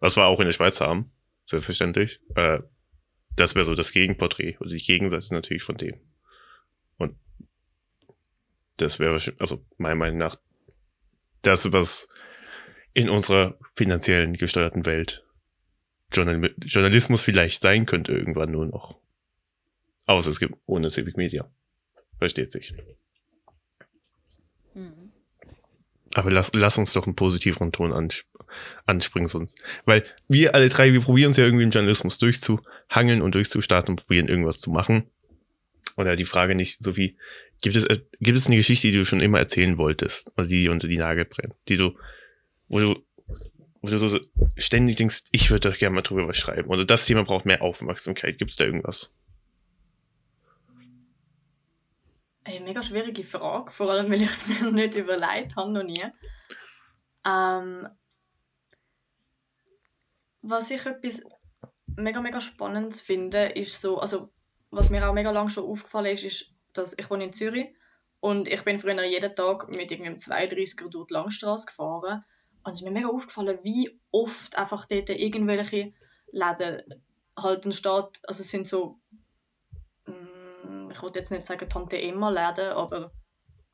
[0.00, 1.12] was wir auch in der Schweiz haben,
[1.46, 2.60] selbstverständlich, äh,
[3.36, 6.00] das wäre so das Gegenporträt, oder die Gegenseite natürlich von dem.
[6.98, 7.16] Und
[8.76, 10.36] das wäre, also meiner Meinung nach,
[11.42, 12.08] das, was
[12.92, 15.24] in unserer finanziellen gesteuerten Welt
[16.12, 18.98] Journal Journalismus vielleicht sein könnte irgendwann nur noch.
[20.06, 21.50] Außer es gibt ohne Civic Media.
[22.18, 22.74] Versteht sich.
[24.74, 25.12] Mhm.
[26.14, 28.24] Aber lass, lass uns doch einen positiveren Ton ansp
[28.86, 29.58] anspringen sonst.
[29.84, 34.00] Weil wir alle drei, wir probieren uns ja irgendwie im Journalismus durchzuhangeln und durchzustarten und
[34.02, 35.10] probieren irgendwas zu machen.
[35.96, 37.16] Oder die Frage nicht, so wie,
[37.62, 40.30] gibt es, äh, gibt es eine Geschichte, die du schon immer erzählen wolltest?
[40.36, 41.54] Oder die dir unter die Nagel brennt?
[41.68, 41.96] Die du,
[42.68, 43.04] wo du,
[43.82, 44.20] wo du so
[44.56, 46.68] ständig denkst, ich würde doch gerne mal drüber was schreiben.
[46.68, 48.38] Oder das Thema braucht mehr Aufmerksamkeit.
[48.38, 49.12] Gibt es da irgendwas?
[52.44, 56.04] Eine mega schwierige Frage, vor allem weil ich es mir nicht überlegt habe, noch nie.
[57.26, 57.88] Ähm,
[60.42, 61.24] was ich etwas
[61.96, 64.30] mega, mega Spannendes finde, ist so, also
[64.70, 67.68] was mir auch mega lange schon aufgefallen ist, ist, dass ich wohne in Zürich
[68.20, 72.24] und ich bin früher jeden Tag mit irgendeinem 32er durch die Langstrasse gefahren
[72.62, 75.94] und es ist mir mega aufgefallen, wie oft einfach dort irgendwelche
[76.32, 76.82] Läden
[77.38, 79.00] halt steht, also es sind so
[80.94, 83.12] ich wollte jetzt nicht sagen Tante Emma Läden, aber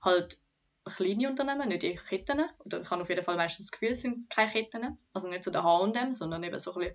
[0.00, 0.38] halt
[0.84, 2.42] kleine Unternehmen, nicht die Ketten.
[2.64, 4.98] Oder ich habe auf jeden Fall meistens das Gefühl, es sind keine Ketten.
[5.12, 6.94] Also nicht so der H&M, sondern eben so ein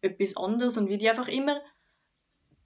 [0.00, 0.78] etwas anderes.
[0.78, 1.60] Und wie die einfach immer,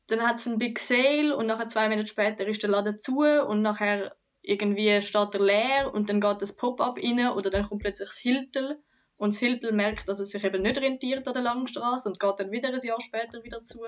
[0.07, 3.21] dann hat es einen Big Sale und nachher zwei Minuten später ist der Laden zu
[3.21, 7.83] und nachher irgendwie steht er leer und dann geht das Pop-up rein oder dann kommt
[7.83, 8.83] plötzlich das Hiltel
[9.17, 12.41] und das Hiltel merkt, dass es sich eben nicht rentiert an der Langstraße und geht
[12.41, 13.81] dann wieder ein Jahr später wieder zu.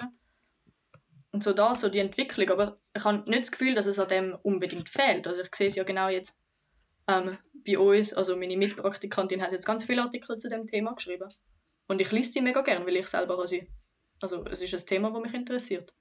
[1.34, 2.48] Und so da, so die Entwicklung.
[2.50, 5.26] Aber ich habe nicht das Gefühl, dass es an dem unbedingt fehlt.
[5.26, 6.38] Also ich sehe es ja genau jetzt
[7.08, 8.14] ähm, bei uns.
[8.14, 11.28] Also meine Mitpraktikantin hat jetzt ganz viele Artikel zu dem Thema geschrieben.
[11.88, 13.68] Und ich lese sie mega gern, weil ich selber auch sie.
[14.22, 15.92] Also es ist ein Thema, das mich interessiert.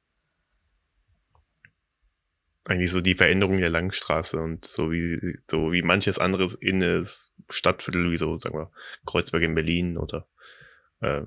[2.66, 7.34] Eigentlich so die Veränderung der Langstraße und so wie, so wie manches anderes in das
[7.50, 8.72] Stadtviertel, wie so, sagen wir,
[9.08, 10.28] Kreuzberg in Berlin oder
[11.02, 11.24] äh,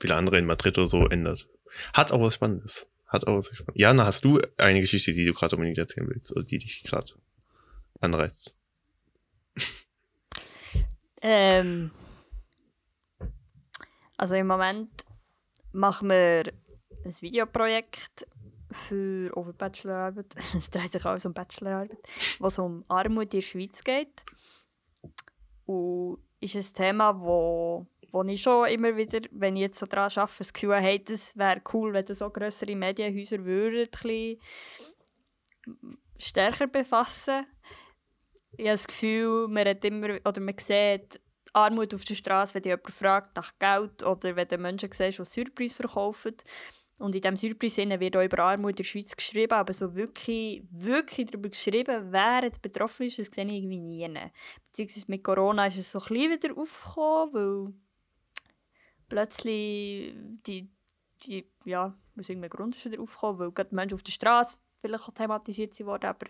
[0.00, 1.48] viele andere in Madrid oder so ändert.
[1.94, 2.90] Hat auch was Spannendes.
[3.06, 3.78] Hat auch was gespannt.
[3.78, 7.12] Jana, hast du eine Geschichte, die du gerade unbedingt erzählen willst oder die dich gerade
[8.00, 8.56] anreizt?
[11.22, 11.90] Ähm,
[14.16, 15.04] also im Moment
[15.72, 16.52] machen wir
[17.04, 18.26] ein Videoprojekt
[18.70, 20.34] für over Bachelorarbeit.
[20.58, 21.98] Es dreht sich alles um Bachelorarbeit,
[22.38, 24.22] was um Armut in der Schweiz geht.
[25.64, 27.86] Und ist ein Thema, wo
[28.16, 31.36] wo ich schon immer wieder, wenn ich jetzt so daran arbeite, das Gefühl habe, das
[31.36, 34.36] wäre cool, wenn so grössere Medienhäuser würden, ein
[36.18, 37.46] stärker befassen.
[38.52, 41.20] Ich habe das Gefühl, man, hat immer, oder man sieht
[41.52, 45.24] Armut auf der Straße, wenn jemand fragt nach Geld oder wenn du Menschen siehst, die
[45.24, 46.36] Surprise verkaufen.
[46.98, 50.62] Und in diesem Surprise wird auch über Armut in der Schweiz geschrieben, aber so wirklich,
[50.70, 54.08] wirklich darüber geschrieben, wer jetzt betroffen ist, das sehe ich irgendwie nie.
[54.70, 57.85] Beziehungsweise mit Corona ist es so ein bisschen wieder aufgekommen, weil
[59.08, 60.14] plötzlich
[60.46, 60.68] die,
[61.24, 65.14] die ja, aus irgendeinem Grund ist wieder aufgekommen, weil gerade Menschen auf der Straße vielleicht
[65.14, 66.26] thematisiert wurden, aber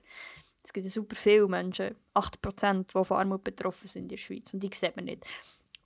[0.63, 4.53] Es gibt super viele Menschen, 8%, die von Armut betroffen sind in der Schweiz.
[4.53, 5.25] Und die sieht man nicht.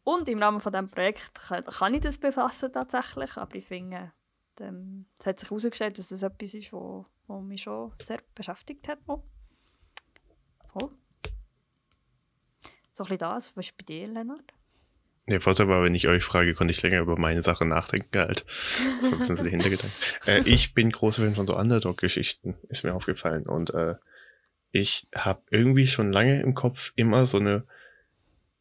[0.05, 4.13] Und im Rahmen von diesem Projekt kann, kann ich das befassen tatsächlich, aber ich finde,
[4.59, 8.99] ähm, es hat sich herausgestellt, dass das etwas ist, was mich schon sehr beschäftigt hat.
[9.07, 9.23] Oh.
[12.93, 13.57] So ein bisschen das.
[13.57, 14.53] Was ist bei dir, Lennart?
[15.27, 18.45] Der Vorteil war, wenn ich euch frage, konnte ich länger über meine Sache nachdenken halt.
[19.03, 19.95] So ein bisschen so der Hintergedanke.
[20.27, 23.47] äh, ich bin großer Fan von so Underdog-Geschichten, ist mir aufgefallen.
[23.47, 23.95] Und äh,
[24.73, 27.65] ich habe irgendwie schon lange im Kopf immer so eine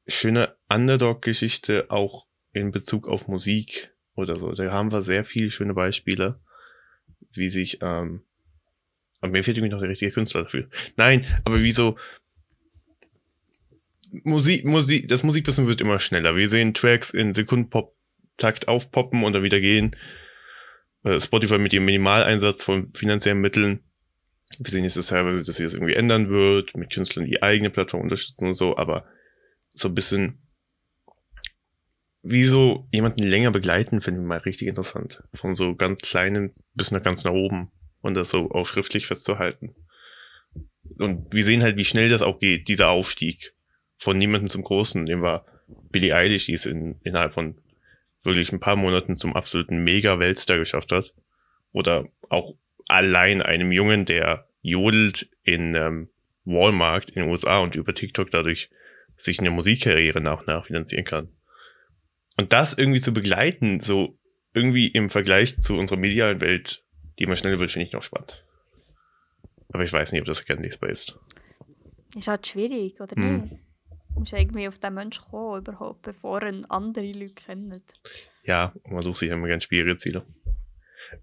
[0.08, 4.52] schöne Underdog-Geschichte auch in Bezug auf Musik oder so.
[4.52, 6.40] Da haben wir sehr viele schöne Beispiele,
[7.34, 8.24] wie sich, ähm,
[9.22, 10.68] aber mir fehlt irgendwie noch der richtige Künstler dafür.
[10.98, 11.98] Nein, aber wie so
[14.12, 16.36] Musik, Musik, das Musikbusiness wird immer schneller.
[16.36, 19.96] Wir sehen Tracks in Sekundenpop-Takt aufpoppen und dann wieder gehen.
[21.04, 23.82] Äh, Spotify mit ihrem Minimaleinsatz von finanziellen Mitteln.
[24.58, 27.70] Wir sehen jetzt das teilweise, dass sich das irgendwie ändern wird, mit Künstlern die eigene
[27.70, 29.06] Plattform unterstützen und so, aber
[29.74, 30.40] so ein bisschen
[32.22, 35.24] wie so jemanden länger begleiten, finde ich mal richtig interessant.
[35.34, 39.76] Von so ganz kleinen bis nach ganz nach oben und das so auch schriftlich festzuhalten.
[40.98, 43.54] Und wir sehen halt, wie schnell das auch geht, dieser Aufstieg
[44.00, 45.06] von niemandem zum Großen.
[45.06, 45.46] Dem war
[45.92, 47.56] Billie Eilish, die es in, innerhalb von
[48.24, 51.14] wirklich ein paar Monaten zum absoluten Mega-Weltstar geschafft hat.
[51.72, 52.56] Oder auch
[52.88, 56.10] allein einem Jungen, der jodelt in ähm,
[56.46, 58.70] Walmart in den USA und über TikTok dadurch
[59.16, 61.30] sich eine Musikkarriere nach und nach finanzieren kann.
[62.38, 64.18] Und das irgendwie zu begleiten, so
[64.54, 66.84] irgendwie im Vergleich zu unserer medialen Welt,
[67.18, 68.46] die immer schneller wird, finde ich noch spannend.
[69.72, 71.20] Aber ich weiß nicht, ob das erkennbar ist.
[72.16, 73.42] Ist halt schwierig, oder hm.
[73.42, 73.69] nicht?
[74.20, 77.82] Musst irgendwie auf den Menschen kommen, überhaupt, bevor er andere Leute kennt.
[78.44, 80.26] Ja, man sucht sich immer gerne schwierige Ziele.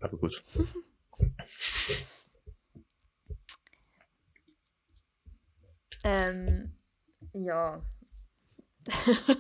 [0.01, 0.43] Aber gut.
[6.05, 6.73] ähm,
[7.35, 7.85] ja.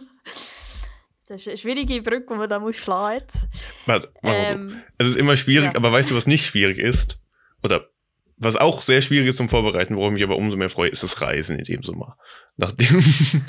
[1.26, 3.48] das ist eine schwierige Brücke, die man da muss schlagen muss.
[3.86, 4.76] Warte, ähm, so.
[4.98, 5.76] Es ist immer schwierig, ja.
[5.76, 7.22] aber weißt du, was nicht schwierig ist?
[7.62, 7.88] Oder
[8.36, 11.20] was auch sehr schwierig ist zum Vorbereiten, worum ich aber umso mehr freue, ist das
[11.22, 12.18] Reisen in dem Sommer.
[12.56, 12.86] Nach, dem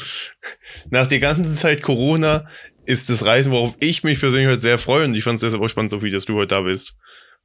[0.89, 2.47] nach der ganzen Zeit Corona
[2.86, 5.62] ist das Reisen, worauf ich mich persönlich heute sehr freue und ich fand es deshalb
[5.62, 6.95] auch spannend, Sophie, dass du heute da bist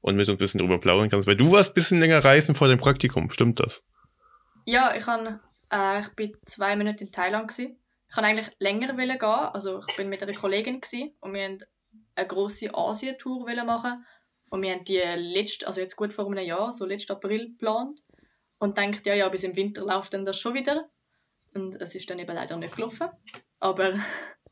[0.00, 2.54] und mit uns ein bisschen drüber plaudern kannst, weil du warst ein bisschen länger reisen
[2.54, 3.84] vor dem Praktikum, stimmt das?
[4.64, 5.40] Ja, ich, kann,
[5.72, 7.76] äh, ich bin zwei Monate in Thailand gewesen.
[8.08, 11.58] Ich kann eigentlich länger gehen, also ich bin mit einer Kollegin gewesen und wir haben
[12.14, 14.04] eine grosse Asien-Tour machen
[14.52, 17.98] und wir haben die letzte, also jetzt gut vor einem Jahr, so letzten April geplant.
[18.58, 20.90] Und denkt, ja, ja, bis im Winter läuft dann das schon wieder.
[21.54, 23.08] Und es ist dann eben leider nicht gelaufen.
[23.60, 23.98] Aber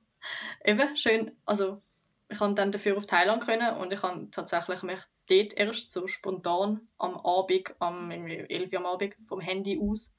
[0.64, 1.82] eben, schön, also
[2.30, 6.06] ich konnte dann dafür auf Thailand können und ich habe tatsächlich mich dort erst so
[6.06, 10.14] spontan am Abend, am 11 Uhr am Abend vom Handy aus,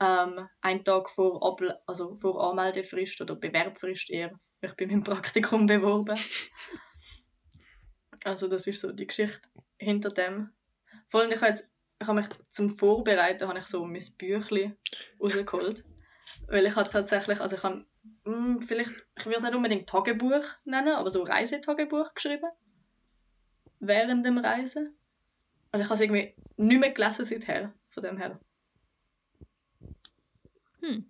[0.00, 5.04] ähm, einen Tag vor, Abl also vor Anmeldefrist oder Bewerbfrist eher, ich bin mit dem
[5.04, 6.18] Praktikum beworben.
[8.24, 9.40] Also das ist so die Geschichte
[9.78, 10.50] hinter dem.
[11.08, 14.76] Vor allem, ich habe, jetzt, ich habe mich zum Vorbereiten habe ich so mein Büchlein
[15.20, 15.84] rausgeholt.
[16.46, 17.84] Weil ich habe tatsächlich, also ich habe
[18.24, 22.50] mh, hm, vielleicht, ich will es nicht unbedingt Tagebuch nennen, aber so Reisetagebuch geschrieben.
[23.80, 24.94] Während dem Reisen.
[25.72, 28.38] Und ich habe es irgendwie nicht mehr gelesen seither, von dem her.
[30.80, 31.06] Hm.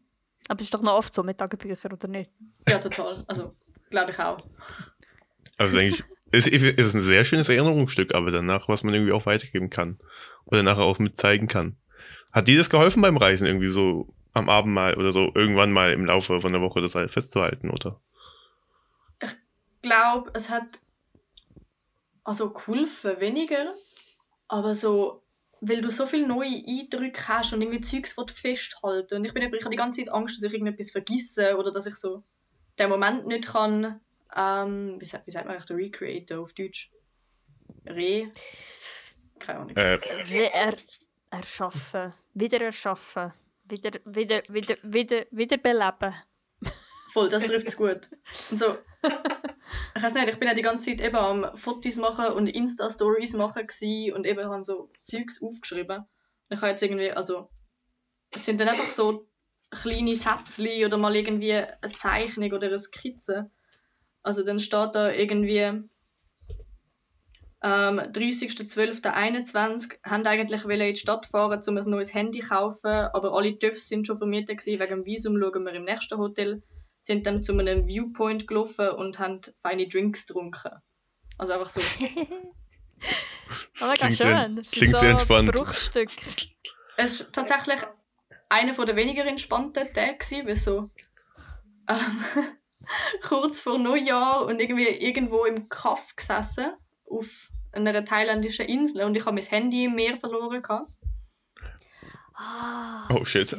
[0.49, 2.31] Aber es ist doch noch oft so mit Tagebüchern, oder nicht?
[2.69, 3.25] Ja, total.
[3.27, 3.55] Also,
[3.89, 4.39] glaube ich auch.
[5.57, 9.71] Also eigentlich es ist ein sehr schönes Erinnerungsstück, aber danach, was man irgendwie auch weitergeben
[9.71, 9.99] kann.
[10.45, 11.77] Oder nachher auch mit zeigen kann.
[12.33, 15.93] Hat dir das geholfen beim Reisen irgendwie so am Abend mal oder so irgendwann mal
[15.93, 18.01] im Laufe von der Woche das halt festzuhalten, oder?
[19.23, 19.35] Ich
[19.83, 20.81] glaube, es hat
[22.23, 23.75] also geholfen, weniger,
[24.47, 25.25] aber so,
[25.61, 29.17] weil du so viele neue Eindrücke hast und irgendwie Zeugs, die festhalten.
[29.17, 31.87] Und ich bin ich habe die ganze Zeit Angst, dass ich irgendetwas vergesse oder dass
[31.87, 32.23] ich so
[32.79, 34.01] den Moment nicht kann
[34.37, 36.91] ähm, wie, sagt, wie sagt man eigentlich Recreate auf Deutsch?
[37.87, 38.31] Re.
[39.39, 39.77] Keine Ahnung.
[39.77, 39.95] Äh.
[39.95, 40.77] Re er
[41.31, 42.13] erschaffen.
[42.35, 43.33] Wieder erschaffen.
[43.65, 46.15] Wieder, wieder, wieder, wieder, wiederbeleben.
[47.13, 48.09] Voll, das trifft es gut.
[48.51, 48.77] Und so,
[49.95, 53.35] ich weiß nicht, ich bin ja die ganze Zeit eben am Fotos machen und Insta-Stories
[53.35, 53.69] machen
[54.15, 55.99] und eben habe so Zeugs aufgeschrieben.
[55.99, 57.51] Und ich habe jetzt irgendwie, also,
[58.31, 59.29] es sind dann einfach so
[59.71, 63.51] kleine Sätzchen oder mal irgendwie eine Zeichnung oder eine Skizze.
[64.23, 65.89] Also dann steht da irgendwie
[67.63, 73.35] ähm, 30.12.21 haben eigentlich in die Stadt fahren, um ein neues Handy zu kaufen, aber
[73.35, 76.63] alle TÜVs sind schon vermietet gewesen, wegen dem Visum schauen wir im nächsten Hotel.
[77.03, 80.71] Sind dann zu einem Viewpoint gelaufen und haben feine Drinks getrunken.
[81.39, 81.81] Also einfach so.
[83.81, 84.63] aber ganz schön.
[84.63, 85.53] Sehr, klingt so sehr entspannt.
[85.53, 86.11] Bruchstück.
[86.97, 87.81] Es ist tatsächlich
[88.51, 90.91] einer der weniger entspannten Tage, weil so
[91.89, 92.25] ähm,
[93.23, 96.73] kurz vor Neujahr und irgendwie irgendwo im Kaff gesessen
[97.09, 100.63] auf einer thailändischen Insel und ich habe mein Handy im Meer verloren.
[100.63, 100.91] Gehabt.
[103.11, 103.53] Oh shit.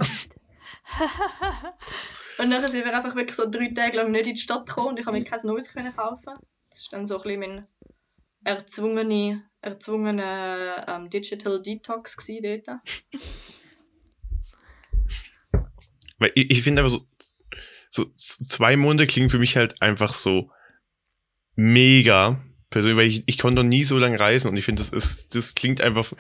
[2.39, 4.89] und dann sind wir einfach wirklich so drei Tage lang nicht in die Stadt gekommen
[4.89, 6.33] und ich habe mir kein neues können kaufen.
[6.69, 7.67] Das ist dann so ein bisschen mein
[8.43, 12.67] erzwungene, erzwungene ähm, Digital Detox dort.
[16.17, 17.05] Weil ich, ich finde aber so,
[17.91, 20.49] so zwei Monate klingen für mich halt einfach so
[21.55, 24.89] mega persönlich, weil ich, ich konnte noch nie so lange reisen und ich finde, das
[24.89, 26.11] ist, das klingt einfach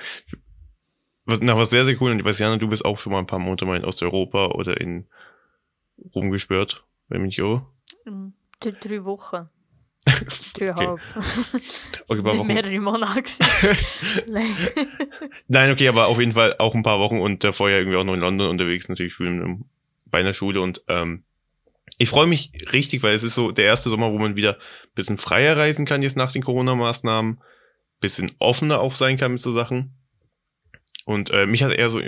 [1.25, 2.11] was, nach was sehr, sehr cool.
[2.11, 4.47] Und ich weiß, Jana, du bist auch schon mal ein paar Monate mal in Osteuropa
[4.47, 5.07] oder in
[6.13, 7.61] rumgespürt, wenn mich auch.
[8.05, 8.29] Mm,
[8.59, 9.49] drei Wochen.
[10.55, 10.99] Dreieinhalb.
[12.07, 13.23] Okay, okay Nicht mehrere Monate.
[15.47, 18.03] Nein, okay, aber auf jeden Fall auch ein paar Wochen und davor ja irgendwie auch
[18.03, 19.15] noch in London unterwegs, natürlich
[20.05, 21.23] bei einer Schule und ähm,
[21.97, 24.95] ich freue mich richtig, weil es ist so der erste Sommer, wo man wieder ein
[24.95, 27.41] bisschen freier reisen kann jetzt nach den Corona-Maßnahmen,
[27.99, 29.95] bisschen offener auch sein kann mit so Sachen.
[31.05, 31.99] Und äh, mich hat eher so,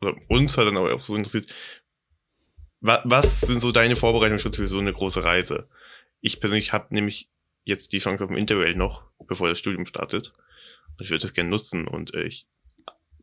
[0.00, 1.52] oder uns hat dann aber auch so interessiert,
[2.80, 5.68] wa was sind so deine Vorbereitungsschritte für so eine große Reise?
[6.20, 7.28] Ich persönlich habe nämlich
[7.64, 10.32] jetzt die Chance auf dem Interrail noch, bevor das Studium startet.
[11.00, 12.46] Ich würde das gerne nutzen und äh, ich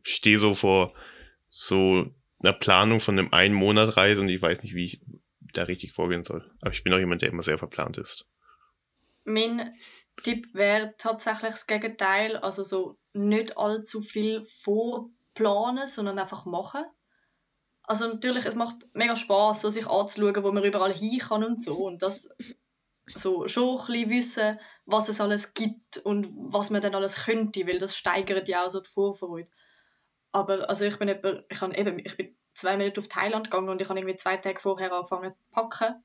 [0.02, 0.94] stehe so vor
[1.48, 5.00] so einer Planung von einem einen Monat Reise und ich weiß nicht, wie ich
[5.52, 6.50] da richtig vorgehen soll.
[6.60, 8.26] Aber ich bin auch jemand, der immer sehr verplant ist.
[9.24, 9.74] Mein
[10.22, 16.84] Tipp wäre tatsächlich das Gegenteil, also so nicht allzu viel vorplanen, sondern einfach machen.
[17.82, 21.62] Also natürlich, es macht mega Spaß, so sich anzuschauen, wo man überall hin kann und
[21.62, 22.30] so und das
[23.14, 27.66] so schon ein bisschen wissen, was es alles gibt und was man dann alles könnte,
[27.66, 29.48] weil das steigert ja auch so die Vorfreude.
[30.32, 33.80] Aber also ich bin etwa, ich, eben, ich bin zwei Minuten auf Thailand gegangen und
[33.80, 36.02] ich habe irgendwie zwei Tage vorher angefangen zu packen.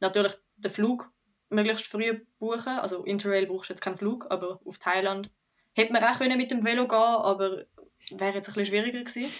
[0.00, 1.10] Natürlich den Flug
[1.48, 2.78] möglichst früh buchen.
[2.78, 5.30] Also Interrail brauchst du jetzt keinen Flug, aber auf Thailand
[5.74, 7.64] hätte man auch können mit dem Velo gehen aber
[8.10, 9.30] wäre jetzt ein bisschen schwieriger gewesen.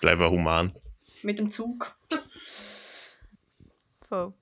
[0.00, 0.72] Bleiben human.
[1.22, 1.96] Mit dem Zug.
[4.08, 4.32] Voll.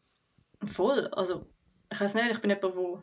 [0.66, 1.06] Voll.
[1.08, 1.46] Also,
[1.92, 3.02] ich weiß nicht, ich bin jemand, wo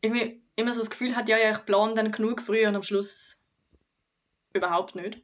[0.00, 2.82] irgendwie immer so das Gefühl hat, ja, ja, ich plane dann genug früh und am
[2.82, 3.40] Schluss
[4.52, 5.22] überhaupt nicht.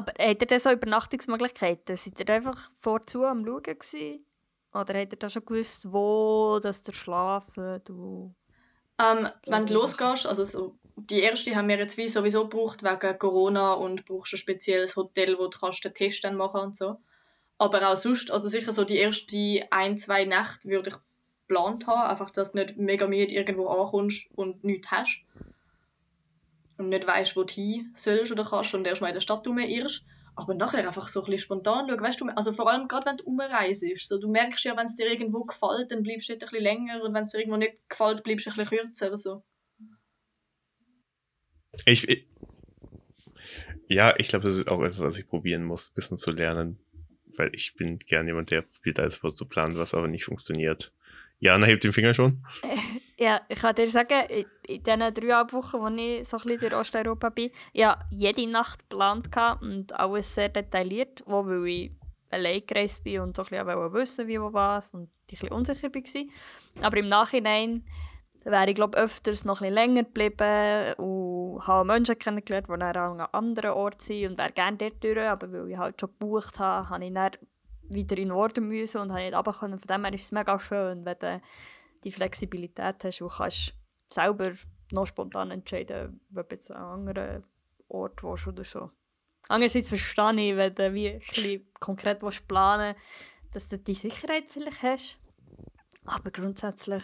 [0.00, 1.94] Aber habt ihr denn so Übernachtungsmöglichkeiten?
[1.94, 4.24] Seid ihr einfach vorzu am Schauen gewesen?
[4.72, 7.82] Oder habt ihr da schon gewusst, wo dass ihr schlafen?
[7.84, 8.34] Du
[8.98, 13.18] ähm, wenn du losgehst, also so, die erste haben wir jetzt wie sowieso gebraucht wegen
[13.18, 16.96] Corona und brauchst ein spezielles Hotel, wo du kannst den Test dann machen und so.
[17.58, 20.96] Aber auch sonst, also sicher so die erste ein, zwei Nächte würde ich
[21.46, 25.26] geplant haben, einfach, dass du nicht mega müde irgendwo ankommst und nichts hast
[26.80, 29.46] und nicht weißt, wo du hin sollst oder kannst und erst mal in der Stadt
[29.46, 30.04] rumirrst.
[30.36, 33.16] Aber nachher einfach so ein bisschen spontan schauen, weißt du, also vor allem gerade wenn
[33.18, 36.44] du umreist, so, du merkst ja, wenn es dir irgendwo gefällt, dann bleibst du dort
[36.44, 39.18] ein bisschen länger und wenn es dir irgendwo nicht gefällt, bleibst du ein bisschen kürzer.
[39.18, 39.42] So.
[41.84, 42.26] Ich, ich
[43.90, 46.78] ja, ich glaube, das ist auch etwas, was ich probieren muss, ein bisschen zu lernen.
[47.36, 50.92] Weil ich bin gern jemand, der probiert alles zu planen, was aber nicht funktioniert.
[51.40, 52.46] Jana hebt den Finger schon.
[53.20, 57.28] Ja, ich kann dir sagen, in, diesen dreieinhalb Wochen, wo ich so ein durch Osteuropa
[57.28, 59.28] bin, ja, jede Nacht geplant
[59.60, 61.92] und alles sehr detailliert, wo weil ich
[62.30, 65.90] allein gereist bin und so ein bisschen wissen wie wo was und ein bisschen unsicher.
[66.80, 67.84] Aber im Nachhinein
[68.42, 73.20] wäre ich glaube öfters noch ein länger geblieben und habe Menschen kennengelernt, die dann an
[73.20, 76.58] einem anderen Ort sind und wäre gerne dort durch, aber weil ich halt schon gebucht
[76.58, 77.32] habe, habe ich dann
[77.90, 79.78] wieder in den Norden müssen und habe nicht runter können.
[79.78, 81.42] Von dem her ist es mega schön, wenn
[82.04, 83.74] die Flexibilität hast und kannst
[84.12, 84.52] selber
[84.92, 87.44] noch spontan entscheiden, ob jetzt an einen anderen
[87.88, 88.90] Ort willst oder so.
[89.48, 94.50] Andererseits verstehe ich, wenn du wie ein konkret willst planen willst, dass du die Sicherheit
[94.50, 95.18] vielleicht hast.
[96.04, 97.02] Aber grundsätzlich,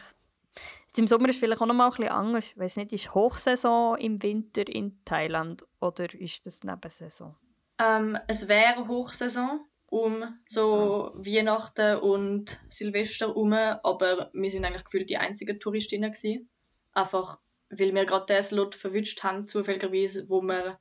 [0.87, 2.46] jetzt im Sommer ist es vielleicht auch noch mal ein bisschen anders.
[2.52, 7.37] Ich weiß nicht, ist Hochsaison im Winter in Thailand oder ist das Nebensaison?
[7.78, 15.08] Ähm, es wäre Hochsaison um so Weihnachten und Silvester herum, aber wir sind eigentlich gefühlt
[15.08, 16.48] die einzigen Touristinnen gewesen.
[16.92, 17.38] Einfach,
[17.71, 20.79] weil wir gerade den Slot verwünscht haben, zufälligerweise, wo wir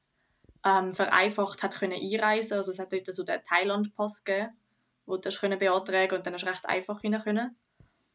[0.65, 2.57] ähm, vereinfacht hat können einreisen.
[2.57, 4.57] Also es hat dort so den Thailand-Pass gegeben,
[5.05, 7.55] wo du können beantragen und dann hast du recht einfach rein können.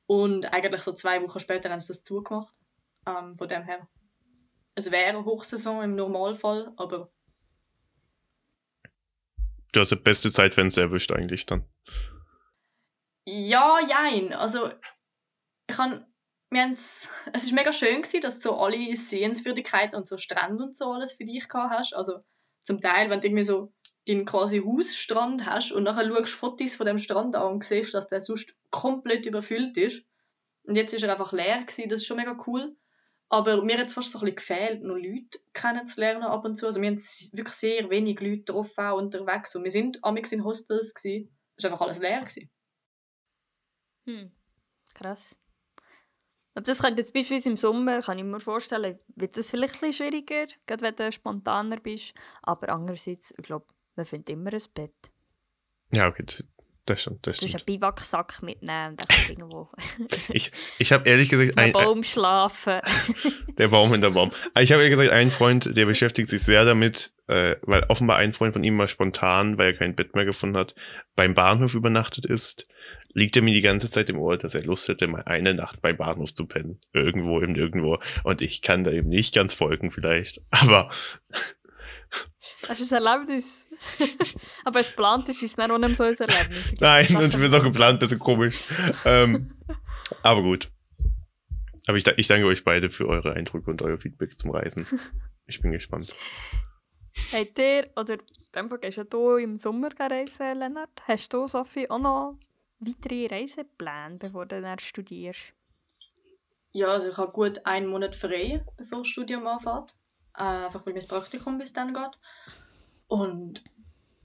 [0.07, 2.53] Und eigentlich so zwei Wochen später haben sie das zugemacht.
[3.07, 3.87] Ähm, von dem her.
[4.75, 7.11] Es wäre Hochsaison im Normalfall, aber
[9.73, 11.65] du hast das beste Zeitfenster erwischt eigentlich dann.
[13.27, 14.33] Ja, jein.
[14.33, 14.71] Also,
[15.69, 16.07] ich kann,
[16.51, 20.77] wir es ist mega schön gewesen, dass du so alle Sehenswürdigkeiten und so Strände und
[20.77, 21.95] so alles für dich gehabt hast.
[21.95, 22.25] Also,
[22.63, 23.73] zum Teil, wenn du irgendwie so
[24.09, 27.95] deinen quasi Hausstrand hast und nachher schaust du Fotos von dem Strand an und siehst,
[27.95, 30.05] dass der sonst komplett überfüllt ist.
[30.65, 32.77] Und jetzt ist er einfach leer gewesen, das ist schon mega cool.
[33.33, 36.67] Aber mir hat es fast so ein bisschen gefehlt, noch Leute kennenzulernen ab und zu.
[36.67, 39.55] Also wir haben wirklich sehr wenig Leute getroffen auch unterwegs.
[39.55, 41.31] Und wir sind amigs in Hostels gewesen.
[41.57, 42.51] Es war einfach alles leer gewesen.
[44.07, 44.33] Hm,
[44.95, 45.37] krass.
[46.55, 49.89] Aber das könnte jetzt beispielsweise im Sommer, kann ich mir vorstellen, wird das vielleicht ein
[49.89, 52.13] bisschen schwieriger, gerade wenn du spontaner bist.
[52.43, 55.13] Aber andererseits, ich glaube, man findet immer ein Bett.
[55.93, 56.43] Ja, okay, das
[56.97, 57.27] stimmt.
[57.27, 57.53] Das Du stimmt.
[57.55, 59.69] musst einen Biwaksack mitnehmen und einfach irgendwo
[60.33, 62.81] Ich, ich habe ehrlich gesagt, ein, Baum schlafen.
[63.59, 64.31] der Baum hinter Baum.
[64.55, 68.17] Aber Ich habe ehrlich gesagt, einen Freund, der beschäftigt sich sehr damit, äh, weil offenbar
[68.17, 70.75] ein Freund von ihm mal spontan, weil er kein Bett mehr gefunden hat,
[71.17, 72.67] beim Bahnhof übernachtet ist.
[73.13, 75.81] Liegt er mir die ganze Zeit im Ohr, dass er Lust hätte, mal eine Nacht
[75.83, 76.81] beim Bahnhof zu pennen.
[76.93, 77.99] Irgendwo im Nirgendwo.
[78.23, 80.41] Und ich kann da eben nicht ganz folgen vielleicht.
[80.51, 80.91] Aber
[82.69, 83.67] Das ist ein Erlebnis.
[84.65, 86.75] Aber es geplant ist, ist es dann auch nicht so ein Erlebnis.
[86.81, 88.61] Nein, und wir auch geplant, bisschen komisch.
[89.05, 89.55] ähm,
[90.23, 90.71] aber gut.
[91.87, 94.87] Aber ich, ich danke euch beide für eure Eindrücke und euer Feedback zum Reisen.
[95.47, 96.15] Ich bin gespannt.
[97.33, 98.21] Habt ihr, oder in
[98.55, 100.91] dem Fall gehst ja du im Sommer reisen, Lennart.
[101.09, 102.39] Hast du, Sophie, auch noch
[102.79, 105.53] weitere Reisepläne, bevor du dann studierst?
[106.73, 109.97] Ja, also ich habe gut einen Monat frei, bevor das Studium anfängt.
[110.37, 112.19] Äh, einfach weil mein Praktikum bis dann geht.
[113.11, 113.65] Und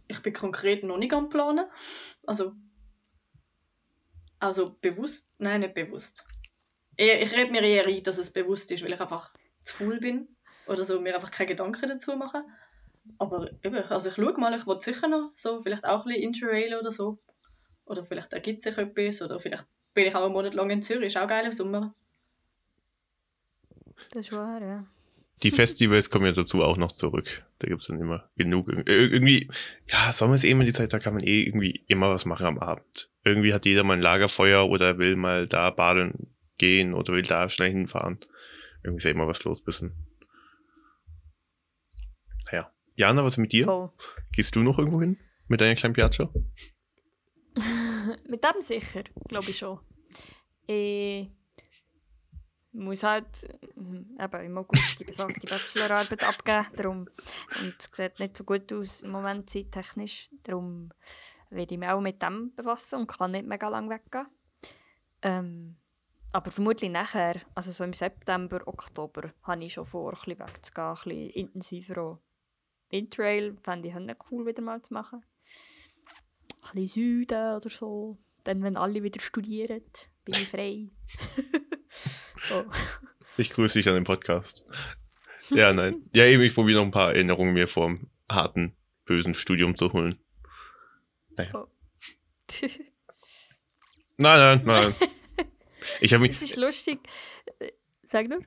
[0.08, 1.66] ich bin konkret noch nicht am Planen.
[2.28, 2.54] Also,
[4.40, 5.34] also bewusst?
[5.40, 6.24] Nein, nicht bewusst.
[6.96, 9.34] Eher, ich rede mir eher ein, dass es bewusst ist, weil ich einfach
[9.64, 10.28] zu faul bin.
[10.68, 12.44] Oder so, mir einfach keine Gedanken dazu machen.
[13.18, 16.24] Aber eben, also ich schaue mal, ich will sicher noch so, vielleicht auch ein bisschen
[16.24, 17.18] Interrail oder so.
[17.86, 19.24] Oder vielleicht ergibt sich etwas.
[19.24, 19.66] Oder vielleicht
[19.96, 21.96] bin ich auch einen Monat lang in Zürich, ist auch geil im Sommer.
[24.12, 24.86] Das ist wahr, ja.
[25.44, 27.46] Die Festivals kommen ja dazu auch noch zurück.
[27.60, 28.70] Da gibt's dann immer genug.
[28.70, 29.50] Ir- Irgendwie,
[29.88, 32.46] ja, Sommer ist eh immer die Zeit, da kann man eh irgendwie immer was machen
[32.46, 33.10] am Abend.
[33.24, 37.50] Irgendwie hat jeder mal ein Lagerfeuer oder will mal da baden gehen oder will da
[37.50, 38.20] schnell hinfahren.
[38.84, 39.94] Irgendwie ist ja immer was los bisschen.
[42.52, 42.72] Naja.
[42.96, 43.66] Jana, was mit dir?
[43.66, 43.92] Voll.
[44.32, 45.18] Gehst du noch irgendwo hin?
[45.48, 46.32] Mit deiner kleinen Piazza?
[48.30, 49.80] Mit dem sicher, glaube ich schon.
[50.68, 51.30] Ich
[52.76, 56.66] muss halt äh, eben im August die besagte Bachelorarbeit abgeben.
[56.76, 56.98] Darum,
[57.62, 60.30] und es sieht nicht so gut aus im Moment zeittechnisch.
[60.44, 60.92] Darum
[61.50, 64.28] werde ich mich auch mit dem befassen und kann nicht mega lang weggehen.
[65.22, 65.78] Ähm,
[66.32, 70.94] aber vermutlich nachher, also so im September, Oktober, habe ich schon vor, ein wegzugehen, ein
[70.96, 72.20] bisschen intensiver auch.
[72.90, 75.24] Interrail fände ich auch cool wieder mal zu machen.
[76.62, 78.18] Ein bisschen Süden oder so.
[78.44, 79.82] Dann, wenn alle wieder studieren,
[80.24, 80.90] bin ich frei.
[82.54, 82.64] oh.
[83.38, 84.66] Ich grüße dich an den Podcast.
[85.50, 86.04] Ja, nein.
[86.14, 88.76] Ja, eben, ich probiere noch ein paar Erinnerungen mir vom harten,
[89.06, 90.20] bösen Studium zu holen.
[91.54, 91.66] Oh.
[94.18, 94.96] Nein, nein, nein.
[96.00, 97.00] Ich habe mich, ist lustig.
[97.60, 97.72] Äh,
[98.08, 98.40] Sag nur.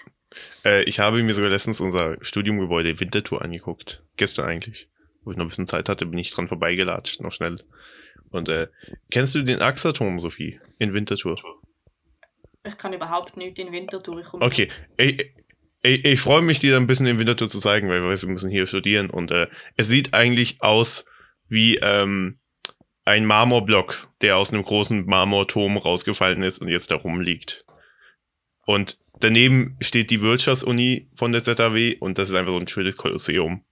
[0.64, 4.02] äh, ich habe mir sogar letztens unser Studiumgebäude Wintertour angeguckt.
[4.16, 4.88] Gestern eigentlich.
[5.22, 7.56] Wo ich noch ein bisschen Zeit hatte, bin ich dran vorbeigelatscht, noch schnell.
[8.30, 8.68] Und äh,
[9.10, 10.60] kennst du den Axaturm, Sophie?
[10.78, 11.36] In Winterthur?
[12.66, 14.20] Ich kann überhaupt nicht in Winterthur.
[14.20, 14.68] Ich Okay.
[14.96, 15.32] Ich,
[15.82, 18.32] ich, ich freue mich, dir ein bisschen in Winterthur zu zeigen, weil wir wissen, wir
[18.32, 19.10] müssen hier studieren.
[19.10, 19.46] Und äh,
[19.76, 21.04] es sieht eigentlich aus
[21.48, 22.40] wie ähm,
[23.04, 27.64] ein Marmorblock, der aus einem großen Marmorturm rausgefallen ist und jetzt da rumliegt.
[28.66, 32.96] Und daneben steht die Wirtschaftsuni von der ZAW und das ist einfach so ein schönes
[32.96, 33.64] Kolosseum.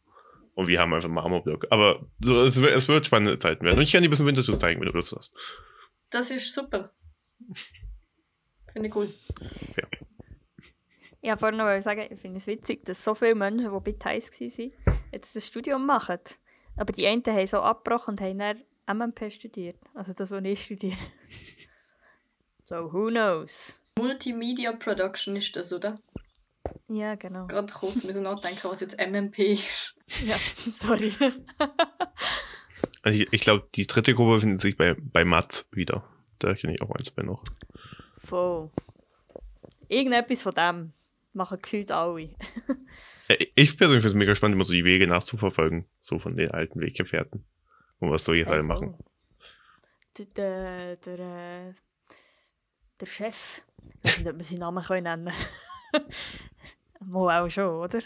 [0.55, 1.67] Und wir haben einfach einen Marmorblock.
[1.71, 3.79] Aber so, es, wird, es wird spannende Zeiten werden.
[3.79, 5.35] Und ich kann dir ein bisschen Winterthur zeigen, wenn du Lust hast.
[6.11, 6.95] Das ist super.
[8.75, 9.09] Finde ich cool.
[11.23, 13.93] Ich wollte vorhin noch sagen, ich finde es witzig, dass so viele Menschen, die bei
[13.99, 14.73] Thais waren,
[15.11, 16.19] jetzt das Studium machen.
[16.77, 19.77] Aber die einen haben so abgebrochen und haben dann MMP studiert.
[19.95, 20.97] Also das, was ich studiere.
[22.67, 23.79] So, who knows?
[23.99, 25.97] Multimedia Production ist das, oder?
[26.89, 27.47] Ja, genau.
[27.47, 29.95] Gerade kurz müssen nachdenken, was jetzt MMP ist.
[30.25, 30.35] Ja,
[30.71, 31.13] sorry.
[33.03, 36.09] Also ich, ich glaube, die dritte Gruppe findet sich bei, bei Mats wieder.
[36.39, 37.43] Da kenne ich auch eins bei noch.
[38.25, 38.71] Voll.
[39.89, 40.93] Irgendetwas von dem
[41.33, 42.31] machen gefühlt alle.
[43.55, 45.87] Ich persönlich finde es mega spannend, immer so die Wege nachzuverfolgen.
[45.99, 47.43] So von den alten Weggefährten.
[47.99, 48.99] Und was so hier alle machen.
[50.19, 51.75] Der, der, der, äh,
[53.01, 53.63] der Chef,
[54.03, 55.33] ich weiß nicht, ob wir seinen Namen können nennen
[57.01, 58.01] Mal auch schon, oder?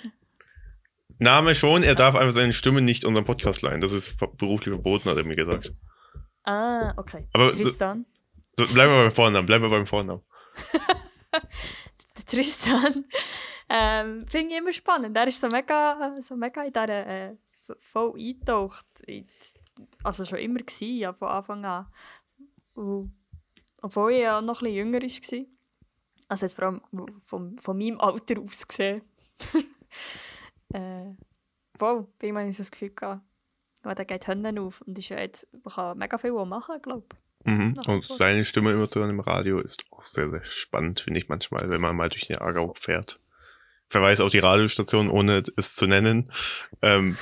[1.18, 3.80] Name schon, er darf einfach seine Stimme nicht unserem Podcast leihen.
[3.80, 5.72] Das ist beruflich verboten, hat er mir gesagt.
[6.44, 7.26] Ah, okay.
[7.32, 8.06] Aber Tristan.
[8.59, 10.20] So, bleiben wir beim Vornamen, bleiben wir beim Vornamen.
[11.32, 13.04] Der Tristan
[13.68, 15.16] ähm, finde ich immer spannend.
[15.16, 17.36] Er ist so mega, so mega in dieser äh,
[17.78, 18.84] voll eingetaucht.
[20.02, 21.86] Also schon immer gewesen, ja, von Anfang an.
[22.74, 23.16] Und
[23.80, 25.46] obwohl ich ja noch ein bisschen jünger war.
[26.26, 26.80] Also hat vor allem
[27.24, 29.02] von, von meinem Alter aus gesehen.
[30.74, 31.14] äh,
[31.78, 33.22] voll, hatte ich so das Gefühl gehabt,
[33.84, 37.06] weil der geht Hände auf und ist ja jetzt, man kann mega viel machen, glaube
[37.12, 37.27] ich.
[37.45, 37.74] Mhm.
[37.86, 41.70] Und seine Stimme immer drin im Radio ist auch sehr, sehr spannend, finde ich manchmal,
[41.70, 43.20] wenn man mal durch den Aargau fährt.
[43.89, 46.30] Verweis auf die Radiostation, ohne es zu nennen.
[46.82, 47.16] Ähm,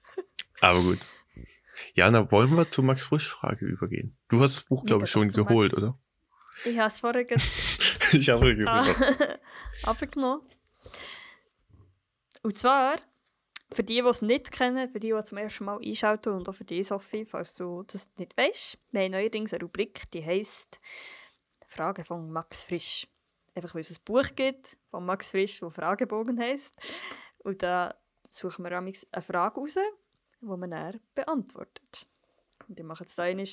[0.60, 0.98] aber gut.
[1.94, 4.16] Jana, wollen wir zur Max Frisch Frage übergehen?
[4.28, 5.82] Du hast das Buch, glaube ich, schon geholt, Max.
[5.82, 5.98] oder?
[6.64, 7.26] Ich habe es vorher
[8.12, 9.38] Ich habe es geholt.
[9.84, 10.46] abgenommen.
[12.42, 12.96] Und zwar,
[13.74, 16.54] für die, die es nicht kennen, für die, die zum ersten Mal einschalten und auch
[16.54, 20.80] für dich, Sophie, falls du das nicht weißt, wir haben neuerdings eine Rubrik, die heisst
[21.66, 23.08] Frage von Max Frisch.
[23.54, 26.74] Einfach weil es ein Buch gibt von Max Frisch, das Fragebogen heisst.
[27.38, 27.94] Und da
[28.30, 28.92] suchen wir eine
[29.22, 29.74] Frage raus,
[30.40, 32.06] die man dann beantwortet.
[32.68, 33.46] Und ich mache jetzt da einmal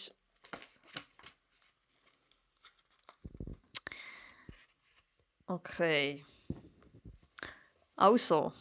[5.47, 6.23] Okay.
[7.95, 8.53] Also,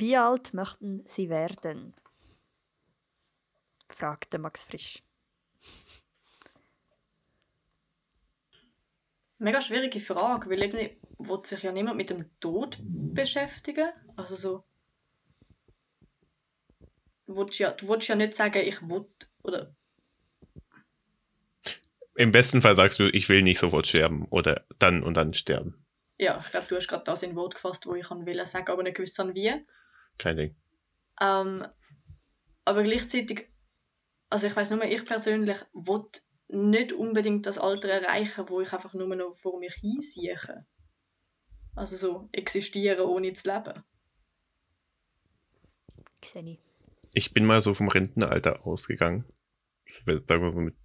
[0.00, 1.94] wie alt möchten Sie werden?
[3.88, 5.02] fragte Max Frisch.
[9.38, 13.90] Mega schwierige Frage, weil irgendwie will sich ja niemand mit dem Tod beschäftigen.
[14.16, 14.64] Also so.
[17.26, 19.06] Du willst ja, du willst ja nicht sagen, ich will
[19.42, 19.74] oder.
[22.14, 25.84] Im besten Fall sagst du, ich will nicht sofort sterben oder dann und dann sterben.
[26.18, 28.82] Ja, ich glaube, du hast gerade das in Wort gefasst, wo ich will sagen, aber
[28.82, 29.52] nicht gewusst wie.
[30.18, 30.56] Kein Ding.
[31.20, 31.66] Ähm,
[32.64, 33.48] aber gleichzeitig,
[34.30, 36.04] also ich weiß nur, ich persönlich will
[36.48, 40.36] nicht unbedingt das Alter erreichen, wo ich einfach nur noch vor mich hinsiehe.
[41.74, 43.82] Also so existieren, ohne zu leben.
[46.24, 46.58] Sehe
[47.12, 47.34] ich.
[47.34, 49.24] bin mal so vom Rentenalter ausgegangen.
[50.04, 50.76] Sagen wir mal mit,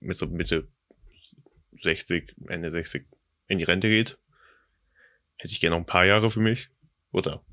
[0.00, 0.68] mit so Mitte
[1.80, 3.06] 60, Ende 60
[3.48, 4.18] in die Rente geht.
[5.36, 6.70] Hätte ich gerne noch ein paar Jahre für mich.
[7.14, 7.44] Oder,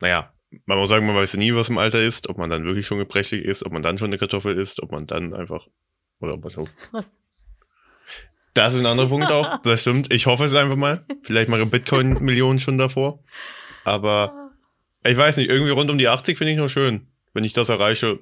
[0.00, 0.32] naja,
[0.64, 2.86] man muss sagen, man weiß ja nie, was im Alter ist, ob man dann wirklich
[2.86, 5.66] schon gebrechlich ist, ob man dann schon eine Kartoffel isst, ob man dann einfach,
[6.20, 6.68] oder ob man schon.
[6.92, 7.12] Was?
[8.54, 10.12] Das ist ein anderer Punkt auch, das stimmt.
[10.12, 11.04] Ich hoffe es einfach mal.
[11.22, 13.24] Vielleicht mache Bitcoin-Millionen schon davor.
[13.82, 14.52] Aber
[15.02, 17.08] ich weiß nicht, irgendwie rund um die 80 finde ich noch schön.
[17.32, 18.20] Wenn ich das erreiche.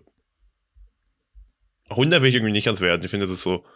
[1.91, 3.03] 100 will ich irgendwie nicht ganz werden.
[3.05, 3.67] Ich finde, das ist so,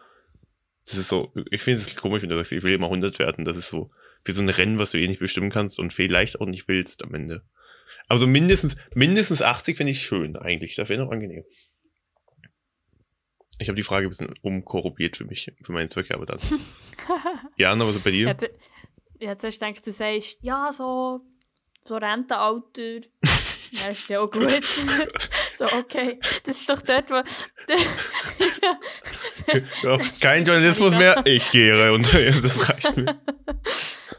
[0.86, 3.44] das ist so, ich finde es komisch, wenn du sagst, ich will immer 100 werden.
[3.44, 3.90] Das ist so
[4.25, 7.05] wie so ein Rennen, was du eh nicht bestimmen kannst und vielleicht auch nicht willst
[7.05, 7.43] am Ende.
[8.09, 10.77] Aber so mindestens, mindestens 80 finde ich schön eigentlich.
[10.77, 11.45] Das wäre noch angenehm.
[13.59, 16.41] Ich habe die Frage ein bisschen umkorrupiert für mich, für meine Zwecke, aber dann.
[17.57, 18.27] ja, aber so bei dir?
[18.27, 18.49] Ja,
[19.20, 21.20] ja zuerst denkst du, sagst, ja, so,
[21.85, 23.01] so Rentenalter.
[23.75, 24.64] Ja, ist ja auch gut.
[25.59, 26.20] so, okay.
[26.45, 27.16] Das ist doch dort, wo.
[29.83, 32.25] ja, kein Journalismus mehr, ich gehe runter.
[32.25, 33.20] Das reicht mir.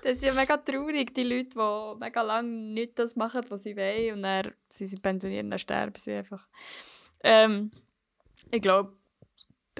[0.04, 3.76] Das ist ja mega traurig, die Leute, die mega lange nicht das machen, was sie
[3.76, 4.16] wollen.
[4.16, 6.48] Und dann sie sind pensioniert, dann sterben sie einfach.
[7.24, 7.72] Ähm,
[8.52, 8.96] ich glaube,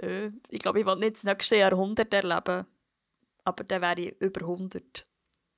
[0.02, 2.66] äh, ich glaube, ich will nicht das nächste Jahrhundert erleben.
[3.44, 5.08] Aber dann wäre ich über 100.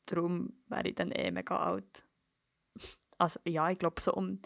[0.05, 2.03] Darum wäre ich dann eh mega alt.
[3.17, 4.41] Also ja, ich glaube so um...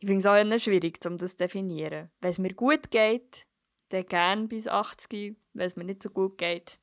[0.00, 2.10] Ich finde es auch immer schwierig, um das zu definieren.
[2.20, 3.46] Wenn es mir gut geht,
[3.90, 5.36] dann gerne bis 80.
[5.52, 6.80] Wenn es mir nicht so gut geht,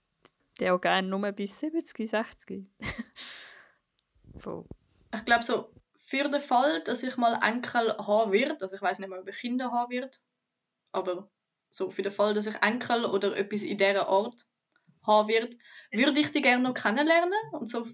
[0.60, 2.66] dann auch gerne nur bis 70, 60.
[4.38, 4.66] Voll.
[5.14, 9.00] Ich glaube so, für den Fall, dass ich mal Enkel haben wird, also ich weiß
[9.00, 10.22] nicht mal, ob ich Kinder haben wird,
[10.92, 11.30] aber
[11.70, 14.48] so für den Fall, dass ich Enkel oder etwas in dieser Art
[15.06, 15.56] haben wird,
[15.92, 17.88] würde ich die gerne noch kennenlernen und so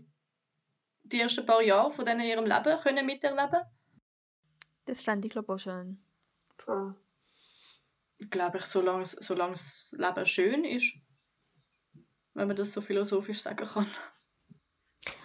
[1.04, 3.62] die ersten paar Jahre von denen in ihrem Leben können miterleben
[4.86, 6.04] Das fände ich glaube auch schön.
[6.66, 6.96] Cool.
[8.30, 10.94] Glaube ich, solange, solange das Leben schön ist.
[12.36, 13.88] Wenn man das so philosophisch sagen kann.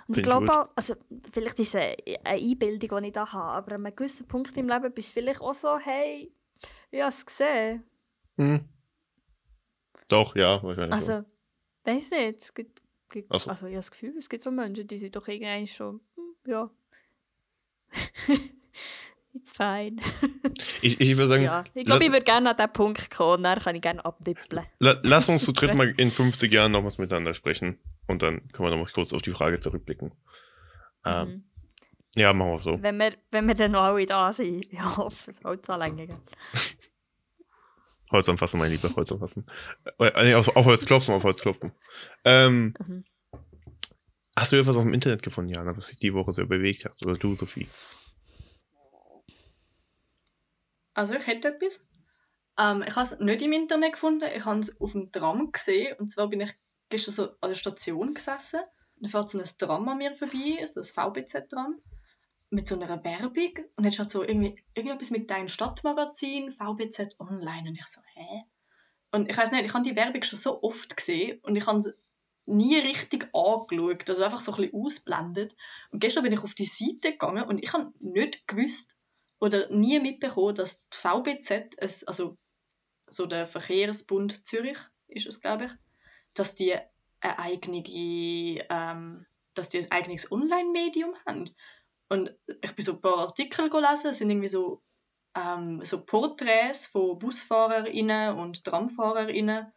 [0.08, 0.94] Und ich glaube auch, also
[1.32, 4.68] vielleicht ist es eine Einbildung, die ich da habe, aber an einem gewissen Punkt im
[4.68, 6.32] Leben bist du vielleicht auch so, hey,
[6.90, 7.84] ich habe es gesehen.
[8.36, 8.68] Hm.
[10.08, 10.94] Doch, ja, wahrscheinlich.
[10.94, 11.24] Also, so.
[11.84, 12.82] weiß nicht, es gibt
[13.28, 13.50] also.
[13.50, 16.34] also ich habe das Gefühl, es gibt so Menschen, die sind doch irgendwie schon, hm,
[16.46, 16.70] ja.
[19.32, 19.96] It's fine.
[20.82, 21.42] ich, ich würde sagen.
[21.44, 24.04] Ja, ich glaube, ich würde gerne an diesen Punkt kommen und dann kann ich gerne
[24.04, 24.64] abdippeln.
[24.80, 27.78] La, lass uns zu dritt mal in 50 Jahren nochmals miteinander sprechen
[28.08, 30.12] und dann können wir nochmal kurz auf die Frage zurückblicken.
[31.04, 31.44] Ähm, mhm.
[32.16, 32.82] ja, machen wir so.
[32.82, 34.66] Wenn wir, wenn wir dann noch alle da sind.
[34.72, 36.08] Ja, hoffe, es haut so lange.
[38.10, 39.46] Holz anfassen, mein Lieber, Holz anfassen.
[39.98, 41.72] Äh, nee, auf, auf Holz klopfen, auf Holz klopfen.
[42.24, 43.04] Ähm, mhm.
[44.36, 46.96] Hast du etwas aus dem Internet gefunden, Jana, was sich die Woche sehr bewegt hat?
[47.04, 47.68] Oder du, Sophie?
[50.94, 51.86] Also ich hätte etwas.
[52.58, 55.96] Ähm, ich habe es nicht im Internet gefunden, ich habe es auf dem Tram gesehen.
[55.98, 56.52] Und zwar bin ich
[56.88, 58.60] gestern so an der Station gesessen.
[58.60, 61.80] Und dann fährt so ein Tram an mir vorbei, so ein VBZ-Tram,
[62.50, 63.64] mit so einer Werbung.
[63.76, 67.70] Und dann steht so irgendwie irgendetwas mit deinem Stadtmagazin, VBZ Online.
[67.70, 68.44] Und ich so, hä?
[69.12, 71.78] Und ich weiß nicht, ich habe die Werbung schon so oft gesehen und ich habe
[71.78, 71.92] es
[72.46, 75.56] nie richtig angeschaut, also einfach so ein bisschen ausblendet.
[75.90, 78.99] Und gestern bin ich auf die Seite gegangen und ich habe nicht gewusst
[79.40, 82.36] oder nie mitbekommen, dass die VBZ, es, also
[83.08, 84.78] so der Verkehrsbund Zürich
[85.08, 85.72] ist es, glaube ich,
[86.34, 86.76] dass die
[87.20, 91.50] eine eigene, ähm, dass die ein eigenes Online-Medium haben.
[92.08, 94.82] Und ich bin so ein paar Artikel gelesen, es sind irgendwie so,
[95.34, 99.72] ähm, so Porträts von BusfahrerInnen und TramfahrerInnen,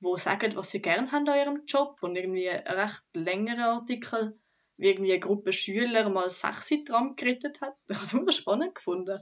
[0.00, 4.38] die sagen, was sie gerne haben an ihrem Job und irgendwie recht längere Artikel,
[4.82, 7.74] irgendwie eine Gruppe Schüler mal sechs Tram gerettet hat.
[7.88, 9.20] Ich habe es immer spannend gefunden.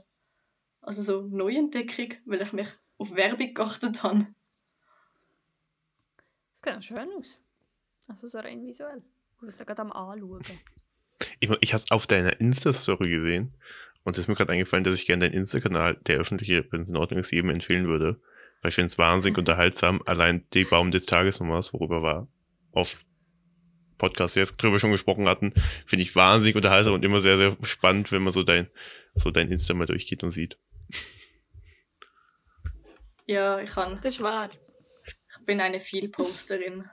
[0.81, 4.27] Also so Neuentdeckung, weil ich mich auf Werbung geachtet habe.
[6.53, 7.43] Das sieht auch schön aus.
[8.07, 9.03] Also so rein visuell.
[9.39, 10.41] Du bist ja gerade am Anschauen.
[11.39, 13.53] Ich, ich habe es auf deiner Insta-Story gesehen
[14.03, 16.89] und es ist mir gerade eingefallen, dass ich gerne deinen Insta-Kanal, der öffentliche, wenn es
[16.89, 18.19] in Ordnung ist, jedem empfehlen würde.
[18.61, 20.01] Weil ich finde es wahnsinnig unterhaltsam.
[20.05, 22.27] Allein die Baum des Tages nochmal, worüber wir
[22.73, 23.03] auf
[24.01, 25.53] Podcast jetzt drüber schon gesprochen hatten,
[25.85, 28.67] finde ich wahnsinnig unterhaltsam und immer sehr, sehr spannend, wenn man so dein,
[29.13, 30.57] so dein Insta mal durchgeht und sieht.
[33.27, 33.99] Ja, ich kann.
[34.01, 34.49] Das ist wahr.
[35.05, 36.89] Ich bin eine Vielposterin.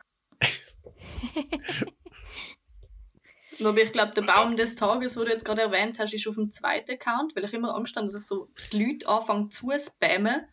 [3.59, 6.35] Aber ich glaube, der Baum des Tages, den du jetzt gerade erwähnt hast, ist auf
[6.35, 9.71] dem zweiten Account, weil ich immer Angst habe, dass ich so die Leute anfangen zu
[9.79, 10.47] spammen.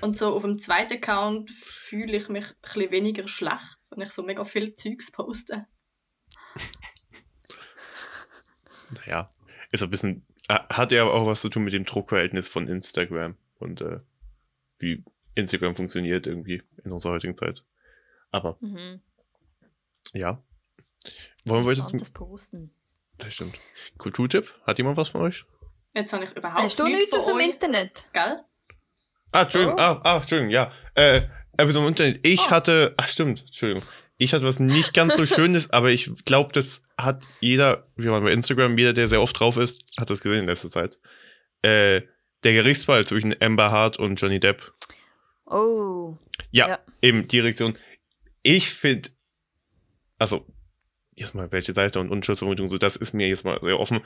[0.00, 4.12] Und so auf dem zweiten Account fühle ich mich ein bisschen weniger schlecht, wenn ich
[4.12, 5.66] so mega viel Zeugs poste.
[8.90, 9.32] naja,
[9.70, 13.80] ist ein bisschen, hat ja auch was zu tun mit dem Druckverhältnis von Instagram und
[13.80, 14.00] äh,
[14.78, 17.64] wie Instagram funktioniert irgendwie in unserer heutigen Zeit.
[18.30, 19.00] Aber mhm.
[20.12, 20.42] ja.
[21.44, 22.72] Wollen wir das, das posten?
[23.18, 23.58] Das stimmt.
[23.96, 24.54] Kulturtipp?
[24.64, 25.44] Hat jemand was von euch?
[25.94, 28.06] Jetzt habe ich überhaupt Hast du nichts aus dem Internet?
[28.12, 28.44] Gell?
[29.32, 29.80] Ah, Entschuldigung, oh.
[29.80, 30.72] ah, ah, Entschuldigung, ja.
[30.94, 31.22] Äh,
[31.58, 32.26] aber so im Internet.
[32.26, 32.50] Ich oh.
[32.50, 33.82] hatte, ach stimmt, Entschuldigung.
[34.16, 38.22] Ich hatte was nicht ganz so Schönes, aber ich glaube, das hat jeder, wie man
[38.22, 40.98] bei Instagram, jeder, der sehr oft drauf ist, hat das gesehen in letzter Zeit.
[41.62, 42.02] Äh,
[42.44, 44.72] der Gerichtsfall zwischen Amber Hart und Johnny Depp.
[45.46, 46.16] Oh.
[46.50, 46.78] Ja, ja.
[47.02, 47.76] eben Direktion.
[48.42, 49.10] Ich finde,
[50.18, 50.46] also,
[51.14, 54.00] jetzt mal welche Seite und Unschuldsvermutung, so das ist mir jetzt mal sehr offen.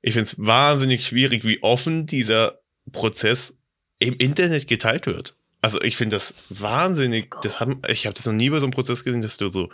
[0.00, 2.60] Ich finde es wahnsinnig schwierig, wie offen dieser
[2.90, 3.54] Prozess
[3.98, 5.36] im Internet geteilt wird.
[5.62, 8.72] Also ich finde das wahnsinnig, das haben, ich habe das noch nie bei so einem
[8.72, 9.70] Prozess gesehen, dass du so,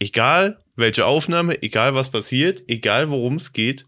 [0.00, 3.86] egal welche Aufnahme, egal was passiert, egal worum es geht,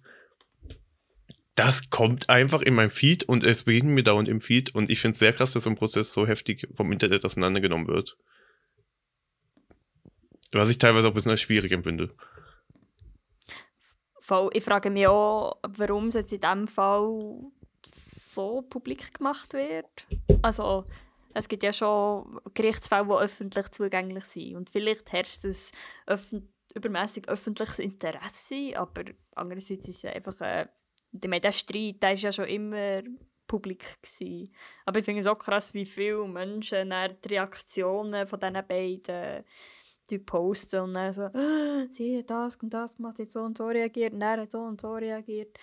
[1.56, 5.00] das kommt einfach in meinem Feed und es begegnet mir dauernd im Feed und ich
[5.00, 8.16] finde es sehr krass, dass so ein Prozess so heftig vom Internet auseinandergenommen wird.
[10.52, 12.14] Was ich teilweise auch ein bisschen als schwierig empfinde.
[14.52, 17.40] Ich frage mich auch, warum es jetzt in diesem Fall
[17.84, 20.06] so publik gemacht wird.
[20.42, 20.84] Also,
[21.34, 24.56] es gibt ja schon Gerichtsfälle, die öffentlich zugänglich sind.
[24.56, 25.56] Und vielleicht herrscht ein
[26.06, 29.04] öffn übermäßig öffentliches Interesse, aber
[29.34, 30.40] andererseits ist es einfach.
[30.40, 30.66] Äh,
[31.12, 33.02] der Streit der ist ja schon immer
[33.46, 33.84] publik.
[34.02, 34.52] Gewesen.
[34.84, 39.44] Aber ich finde es auch krass, wie viele Menschen die Reaktionen von diesen beiden
[40.10, 43.56] die posten und dann so, ah, sie hat das und das gemacht, hat so und
[43.56, 45.56] so reagiert, und er hat so und so reagiert.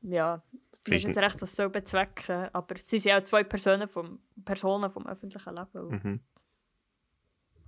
[0.00, 0.42] Ja,
[0.86, 4.90] ich weiß nicht recht, was soll bezwecken, aber sie sind auch zwei Personen vom, Personen
[4.90, 5.88] vom öffentlichen Leben.
[5.88, 6.20] Mhm.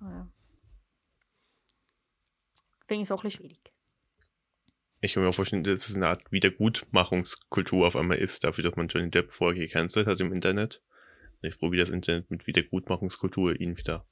[0.00, 0.28] Oh ja.
[2.86, 3.72] Finde ich auch ein bisschen schwierig.
[5.00, 8.76] Ich kann mir auch vorstellen, dass es eine Art Wiedergutmachungskultur auf einmal ist, dafür, dass
[8.76, 10.82] man Johnny Depp vorher gecancelt hat im Internet.
[11.42, 14.06] Ich probiere das Internet mit Wiedergutmachungskultur ihn wieder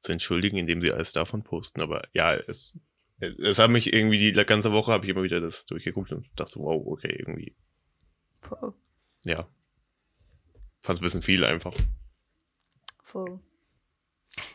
[0.00, 1.80] zu entschuldigen, indem sie alles davon posten.
[1.80, 2.78] Aber ja, es,
[3.20, 6.58] es hat mich irgendwie die ganze Woche habe ich immer wieder das durchgeguckt und dachte,
[6.58, 7.54] wow, okay, irgendwie
[8.50, 8.74] Voll.
[9.24, 9.48] Ja.
[10.82, 11.74] Fand es ein bisschen viel einfach.
[13.02, 13.40] Voll.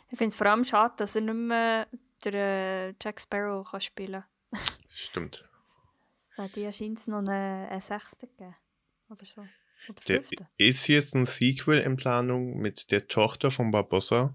[0.09, 1.87] Ich finde es vor allem schade, dass er nicht mehr
[2.23, 4.61] der äh, Jack Sparrow kann spielen kann.
[4.89, 5.47] Stimmt.
[6.31, 8.55] Es hat ja scheint noch eine, eine sechste gegeben.
[9.09, 9.41] Oder so.
[9.89, 10.23] Oder der,
[10.57, 14.33] ist jetzt ein Sequel in Planung mit der Tochter von Barbossa.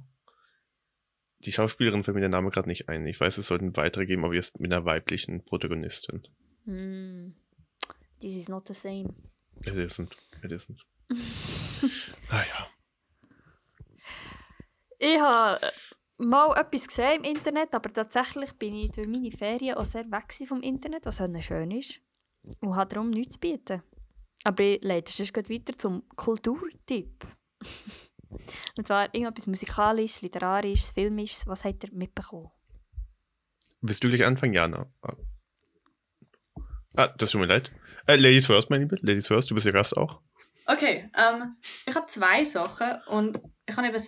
[1.41, 3.07] Die Schauspielerin fällt mir der Name gerade nicht ein.
[3.07, 6.23] Ich weiß, es sollten weitere geben, aber jetzt mit einer weiblichen Protagonistin.
[6.67, 7.33] Mm.
[8.21, 9.15] This is not the same.
[9.67, 10.17] It isn't.
[10.43, 10.81] It isn't.
[12.31, 12.69] naja.
[14.99, 15.73] Ich habe
[16.19, 20.35] mal etwas gesehen im Internet, aber tatsächlich bin ich durch meine Ferien auch sehr weg
[20.47, 22.01] vom Internet, was schön ist.
[22.61, 23.83] Und habe darum nichts zu bieten.
[24.45, 27.27] Aber ich leite sonst weiter zum Kulturtipp.
[28.77, 31.47] Und zwar irgendetwas musikalisches, literarisches, filmisches.
[31.47, 32.51] Was habt ihr mitbekommen?
[33.81, 34.87] Willst du gleich anfangen, Jana?
[35.03, 35.17] Ah,
[36.97, 37.73] ah das tut mir leid.
[38.11, 38.97] Äh, Ladies first, mein Liebe.
[39.03, 40.21] Ladies first, du bist ja Gast auch.
[40.67, 41.55] Okay, ähm,
[41.87, 44.03] ich habe zwei Sachen und ich habe eben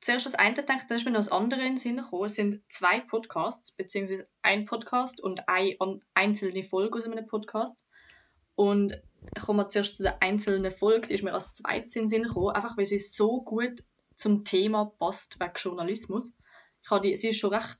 [0.00, 2.24] zuerst das eine gedacht, dann ist mir noch das andere in den Sinn gekommen.
[2.24, 5.76] Es sind zwei Podcasts, beziehungsweise ein Podcast und eine
[6.14, 7.76] einzelne Folge aus einem Podcast.
[8.54, 8.98] Und
[9.36, 12.22] ich komme zuerst zu der einzelnen Folge, die ist mir als zweites in den Sinn
[12.22, 13.84] gekommen, einfach weil sie so gut
[14.14, 16.32] zum Thema passt, wegen Journalismus.
[16.82, 17.76] Ich habe die, sie ist schon recht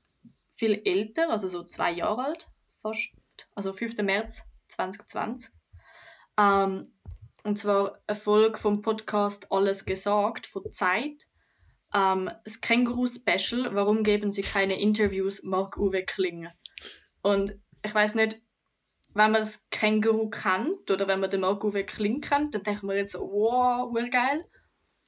[0.53, 2.47] viel älter, also so zwei Jahre alt,
[2.83, 3.09] fast,
[3.55, 3.97] also 5.
[4.03, 5.51] März 2020.
[6.37, 6.93] Ähm,
[7.43, 11.27] und zwar eine Folge vom Podcast Alles gesagt von Zeit.
[11.93, 16.49] Ähm, das Känguru-Special, warum geben sie keine Interviews, Marc-Uwe Kling.
[17.21, 18.41] Und ich weiß nicht,
[19.13, 22.97] wenn man das Känguru kennt oder wenn man den Marc-Uwe Kling kennt, dann denkt man
[22.97, 24.41] jetzt wow, geil.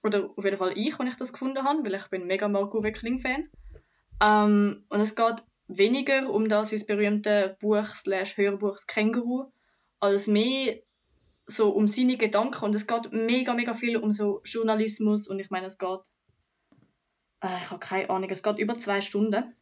[0.01, 2.91] Oder auf jeden Fall ich, wenn ich das gefunden habe, weil ich bin mega Marc-Uwe
[2.91, 3.49] Kling-Fan.
[4.21, 9.51] Ähm, und es geht weniger um das sein berühmte Buch slash Hörbuch Känguru,
[9.99, 10.79] als mehr
[11.45, 12.65] so um seine Gedanken.
[12.65, 16.01] Und es geht mega, mega viel um so Journalismus und ich meine, es geht,
[17.41, 19.55] äh, ich habe keine Ahnung, es geht über zwei Stunden.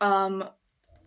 [0.00, 0.44] Ähm,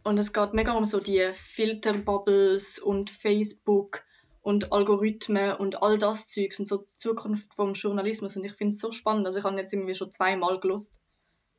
[0.04, 4.04] und es geht mega um so die Filterbubbles und Facebook
[4.42, 8.36] und Algorithmen und all das Zeugs und so die Zukunft vom Journalismus.
[8.36, 11.00] Und ich finde es so spannend, also ich habe jetzt irgendwie schon zweimal gelost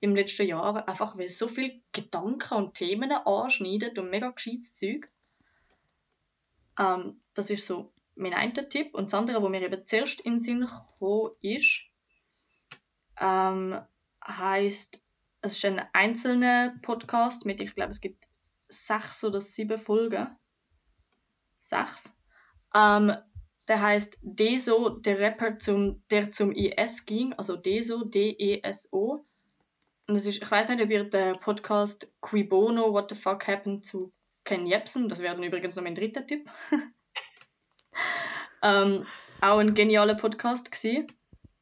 [0.01, 5.11] im letzten Jahr, einfach weil so viele Gedanken und Themen anschneidet und mega gescheites Zeug.
[6.79, 8.95] Ähm, das ist so mein einer Tipp.
[8.95, 11.85] Und das andere, was mir eben zuerst in den Sinn gekommen ist,
[13.19, 13.81] ähm,
[14.27, 15.01] heißt,
[15.41, 18.27] es ist ein einzelner Podcast mit, ich glaube, es gibt
[18.69, 20.37] sechs oder sieben Folgen.
[21.57, 22.17] Sechs.
[22.75, 23.17] Ähm,
[23.69, 29.27] der heißt Deso, der Rapper, zum, der zum IS ging, also Deso, D-E-S-O.
[30.07, 33.47] Und es ist, ich weiß nicht, ob ihr den Podcast Qui Bono, What the Fuck
[33.47, 34.13] Happened zu
[34.45, 36.51] Ken Jebsen, das wäre dann übrigens noch mein dritter Typ.
[38.63, 39.07] ähm,
[39.41, 41.07] auch ein genialer Podcast gewesen.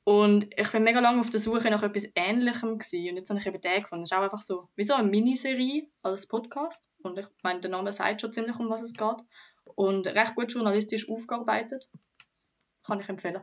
[0.05, 3.11] Und ich bin mega lange auf der Suche nach etwas Ähnlichem gewesen.
[3.11, 4.03] Und jetzt habe ich eben den gefunden.
[4.03, 6.89] Es ist auch einfach so, wie so eine Miniserie als Podcast.
[7.03, 9.17] Und ich meine, der Name sagt schon ziemlich, um was es geht.
[9.77, 11.89] Und recht gut journalistisch aufgearbeitet.
[12.85, 13.43] Kann ich empfehlen.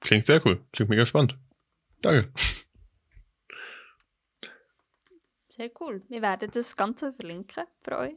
[0.00, 0.62] Klingt sehr cool.
[0.72, 1.38] Klingt mega spannend.
[2.02, 2.30] Danke.
[5.60, 6.00] Sehr cool.
[6.08, 8.14] Wir werden das Ganze verlinken für euch.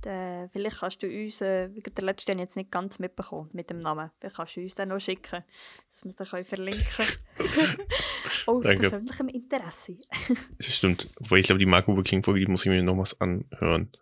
[0.00, 3.80] Dann, vielleicht kannst du uns, äh, der letzte den jetzt nicht ganz mitbekommen mit dem
[3.80, 5.44] Namen, vielleicht kannst du uns dann noch schicken,
[5.90, 7.04] dass wir es dann verlinken.
[8.46, 9.96] Aus persönlichem Interesse.
[10.56, 11.10] das stimmt.
[11.18, 13.92] Wobei ich glaube, die Marco Kling-Folge, die muss ich mir noch was anhören.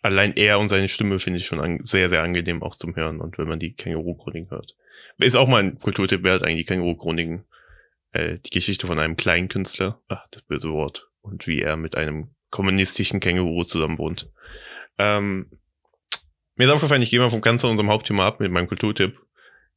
[0.00, 3.36] Allein er und seine Stimme finde ich schon sehr, sehr angenehm auch zum Hören und
[3.36, 4.74] wenn man die Känguru-Chroniken hört.
[5.18, 7.44] Ist auch mal ein Kulturtipp wert, eigentlich die Känguru-Chroniken.
[8.12, 11.96] Äh, die Geschichte von einem kleinen Künstler, ach, das böse Wort, und wie er mit
[11.96, 14.30] einem kommunistischen Känguru zusammen wohnt.
[14.98, 15.50] Ähm,
[16.54, 19.18] mir ist aufgefallen, ich gehe mal vom ganz unserem Hauptthema ab mit meinem Kulturtipp.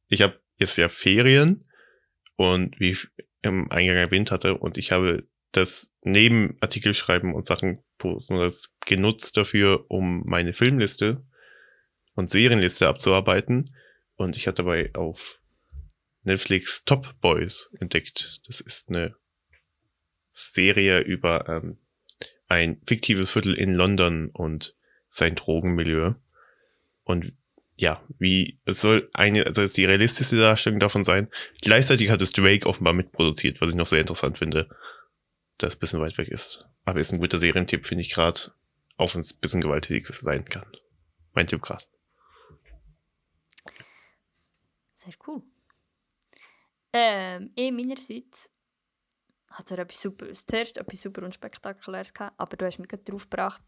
[0.06, 1.68] Ich habe jetzt ja Ferien
[2.36, 3.08] und wie ich
[3.42, 8.74] im Eingang erwähnt hatte, und ich habe das neben Artikel schreiben und Sachen posten das
[8.84, 11.24] genutzt dafür, um meine Filmliste
[12.14, 13.74] und Serienliste abzuarbeiten.
[14.16, 15.40] Und ich hatte dabei auf
[16.22, 18.40] Netflix Top Boys entdeckt.
[18.46, 19.16] Das ist eine
[20.38, 21.78] Serie über ähm,
[22.48, 24.74] ein fiktives Viertel in London und
[25.08, 26.14] sein Drogenmilieu.
[27.04, 27.32] Und
[27.76, 31.28] ja, wie, es soll eine, also es die realistische Darstellung davon sein.
[31.62, 34.68] Gleichzeitig hat es Drake offenbar mitproduziert, was ich noch sehr interessant finde,
[35.58, 36.66] das ein bisschen weit weg ist.
[36.84, 38.52] Aber ist ein guter Serientipp, finde ich gerade,
[38.96, 40.66] auch wenn es ein bisschen gewalttätig sein kann.
[41.34, 41.84] Mein Tipp gerade.
[44.94, 45.42] Sehr cool.
[46.92, 48.50] Ähm, eh meinerseits
[49.50, 53.28] hat er etwas super, zuerst etwas super unspektakuläres gehabt, aber du hast mich gerade drauf
[53.28, 53.62] gebracht,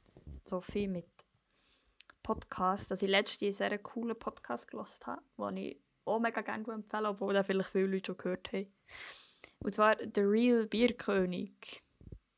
[0.45, 1.09] Sophie, mit
[2.22, 6.64] Podcast, dass ich letztens einen sehr coolen Podcast gehört habe, den ich auch mega gerne
[6.72, 8.72] empfehlen obwohl da vielleicht viele Leute schon gehört haben.
[9.61, 11.83] Und zwar The Real Bierkönig.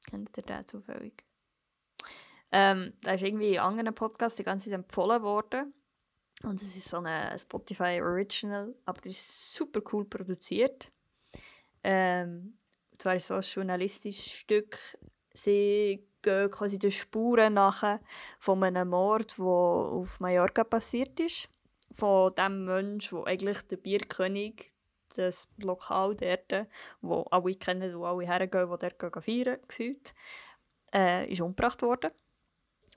[0.08, 1.24] Kennt ihr den zufällig?
[2.50, 5.72] Ähm, da ist irgendwie in anderen Podcasts die ganze Zeit empfohlen worden.
[6.42, 10.90] Und es ist so ein Spotify Original, aber es ist super cool produziert.
[11.84, 12.61] Ähm, und
[12.98, 14.78] zwar ist ein journalistisches Stück.
[15.34, 17.98] Sie gehen quasi die Spuren nach
[18.38, 21.48] von einem Mord, der auf Mallorca passiert ist.
[21.92, 24.72] Von dem Menschen, der eigentlich der Bierkönig,
[25.14, 26.68] das Lokal dort,
[27.02, 30.14] wo alle kennen, wo alle hergehen, die dort feiern, gefühlt,
[30.94, 32.12] äh, ist umgebracht worden.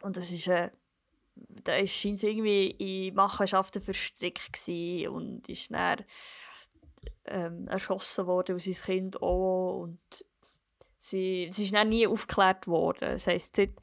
[0.02, 0.72] Und das ist eine
[1.36, 4.68] da scheint irgendwie in Machenschaften verstrickt
[5.10, 6.06] und ist dann
[7.28, 9.99] ähm, erschossen worden und sein Kind auch und
[10.97, 13.11] sie, sie ist nie aufgeklärt worden.
[13.11, 13.73] Das heisst, seit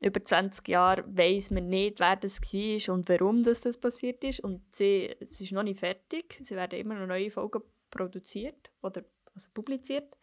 [0.00, 4.40] über 20 Jahren weiß man nicht, wer das war und warum das, das passiert ist
[4.40, 6.38] und sie, es ist noch nicht fertig.
[6.40, 9.02] Sie werden immer noch neue Folgen produziert oder
[9.34, 10.16] also publiziert.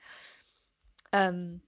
[1.11, 1.61] Ähm,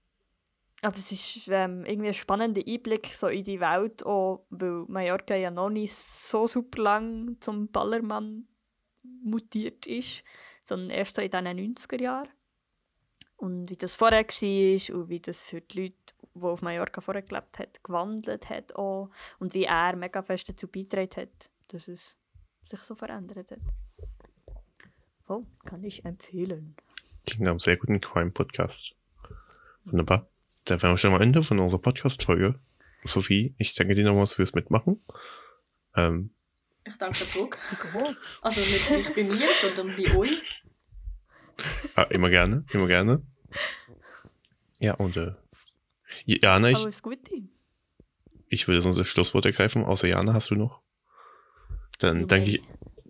[0.82, 5.36] aber es ist ähm, irgendwie ein spannender Einblick so in die Welt, auch, weil Mallorca
[5.36, 8.47] ja noch nicht so super lang zum Ballermann
[9.24, 10.24] mutiert ist,
[10.66, 12.30] sondern erst so in den 90er Jahren.
[13.38, 15.95] Und wie das vorher war und wie das für die Leute,
[16.34, 19.09] die auf Mallorca vorher gelebt haben, gewandelt hat auch.
[19.39, 22.18] Und wie er mega fest dazu beigetragen hat, dass es
[22.66, 23.59] sich so verändert hat.
[25.28, 26.76] Oh, kann ich empfehlen.
[27.26, 28.95] Klingt nach einem sehr guten Crime-Podcast.
[29.86, 30.28] Wunderbar.
[30.66, 32.59] Dann wären wir schon am Ende von unserer Podcast-Folge.
[33.03, 35.03] Sophie, ich danke dir nochmals fürs Mitmachen.
[35.95, 36.35] Ähm,
[36.86, 37.58] ich danke zurück.
[38.42, 40.42] also nicht, nicht bei mir, sondern bei euch.
[41.96, 43.22] Ah, immer gerne, immer gerne.
[44.80, 45.34] Ja, und äh,
[46.26, 47.32] Jana, ich, Alles Gute.
[48.50, 50.82] ich würde sonst das Schlusswort ergreifen, außer Jana hast du noch.
[52.00, 52.62] Dann Du danke ich,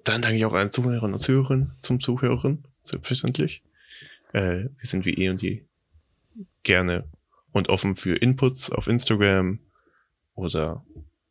[0.03, 3.63] dann danke ich auch allen Zuhörern und Zuhörern zum Zuhören, selbstverständlich.
[4.34, 5.65] Äh, wir sind wie eh und je
[6.63, 7.09] gerne
[7.51, 9.59] und offen für Inputs auf Instagram
[10.36, 10.86] oder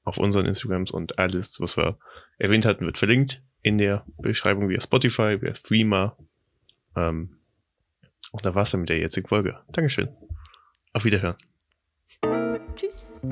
[0.05, 1.99] auf unseren Instagrams und alles, was wir
[2.39, 6.17] erwähnt hatten, wird verlinkt in der Beschreibung via Spotify, via Threema.
[6.95, 7.39] Ähm,
[8.33, 9.59] und da war's dann mit der jetzigen Folge.
[9.73, 10.09] Dankeschön.
[10.93, 11.37] Auf Wiederhören.
[12.77, 13.23] Tschüss.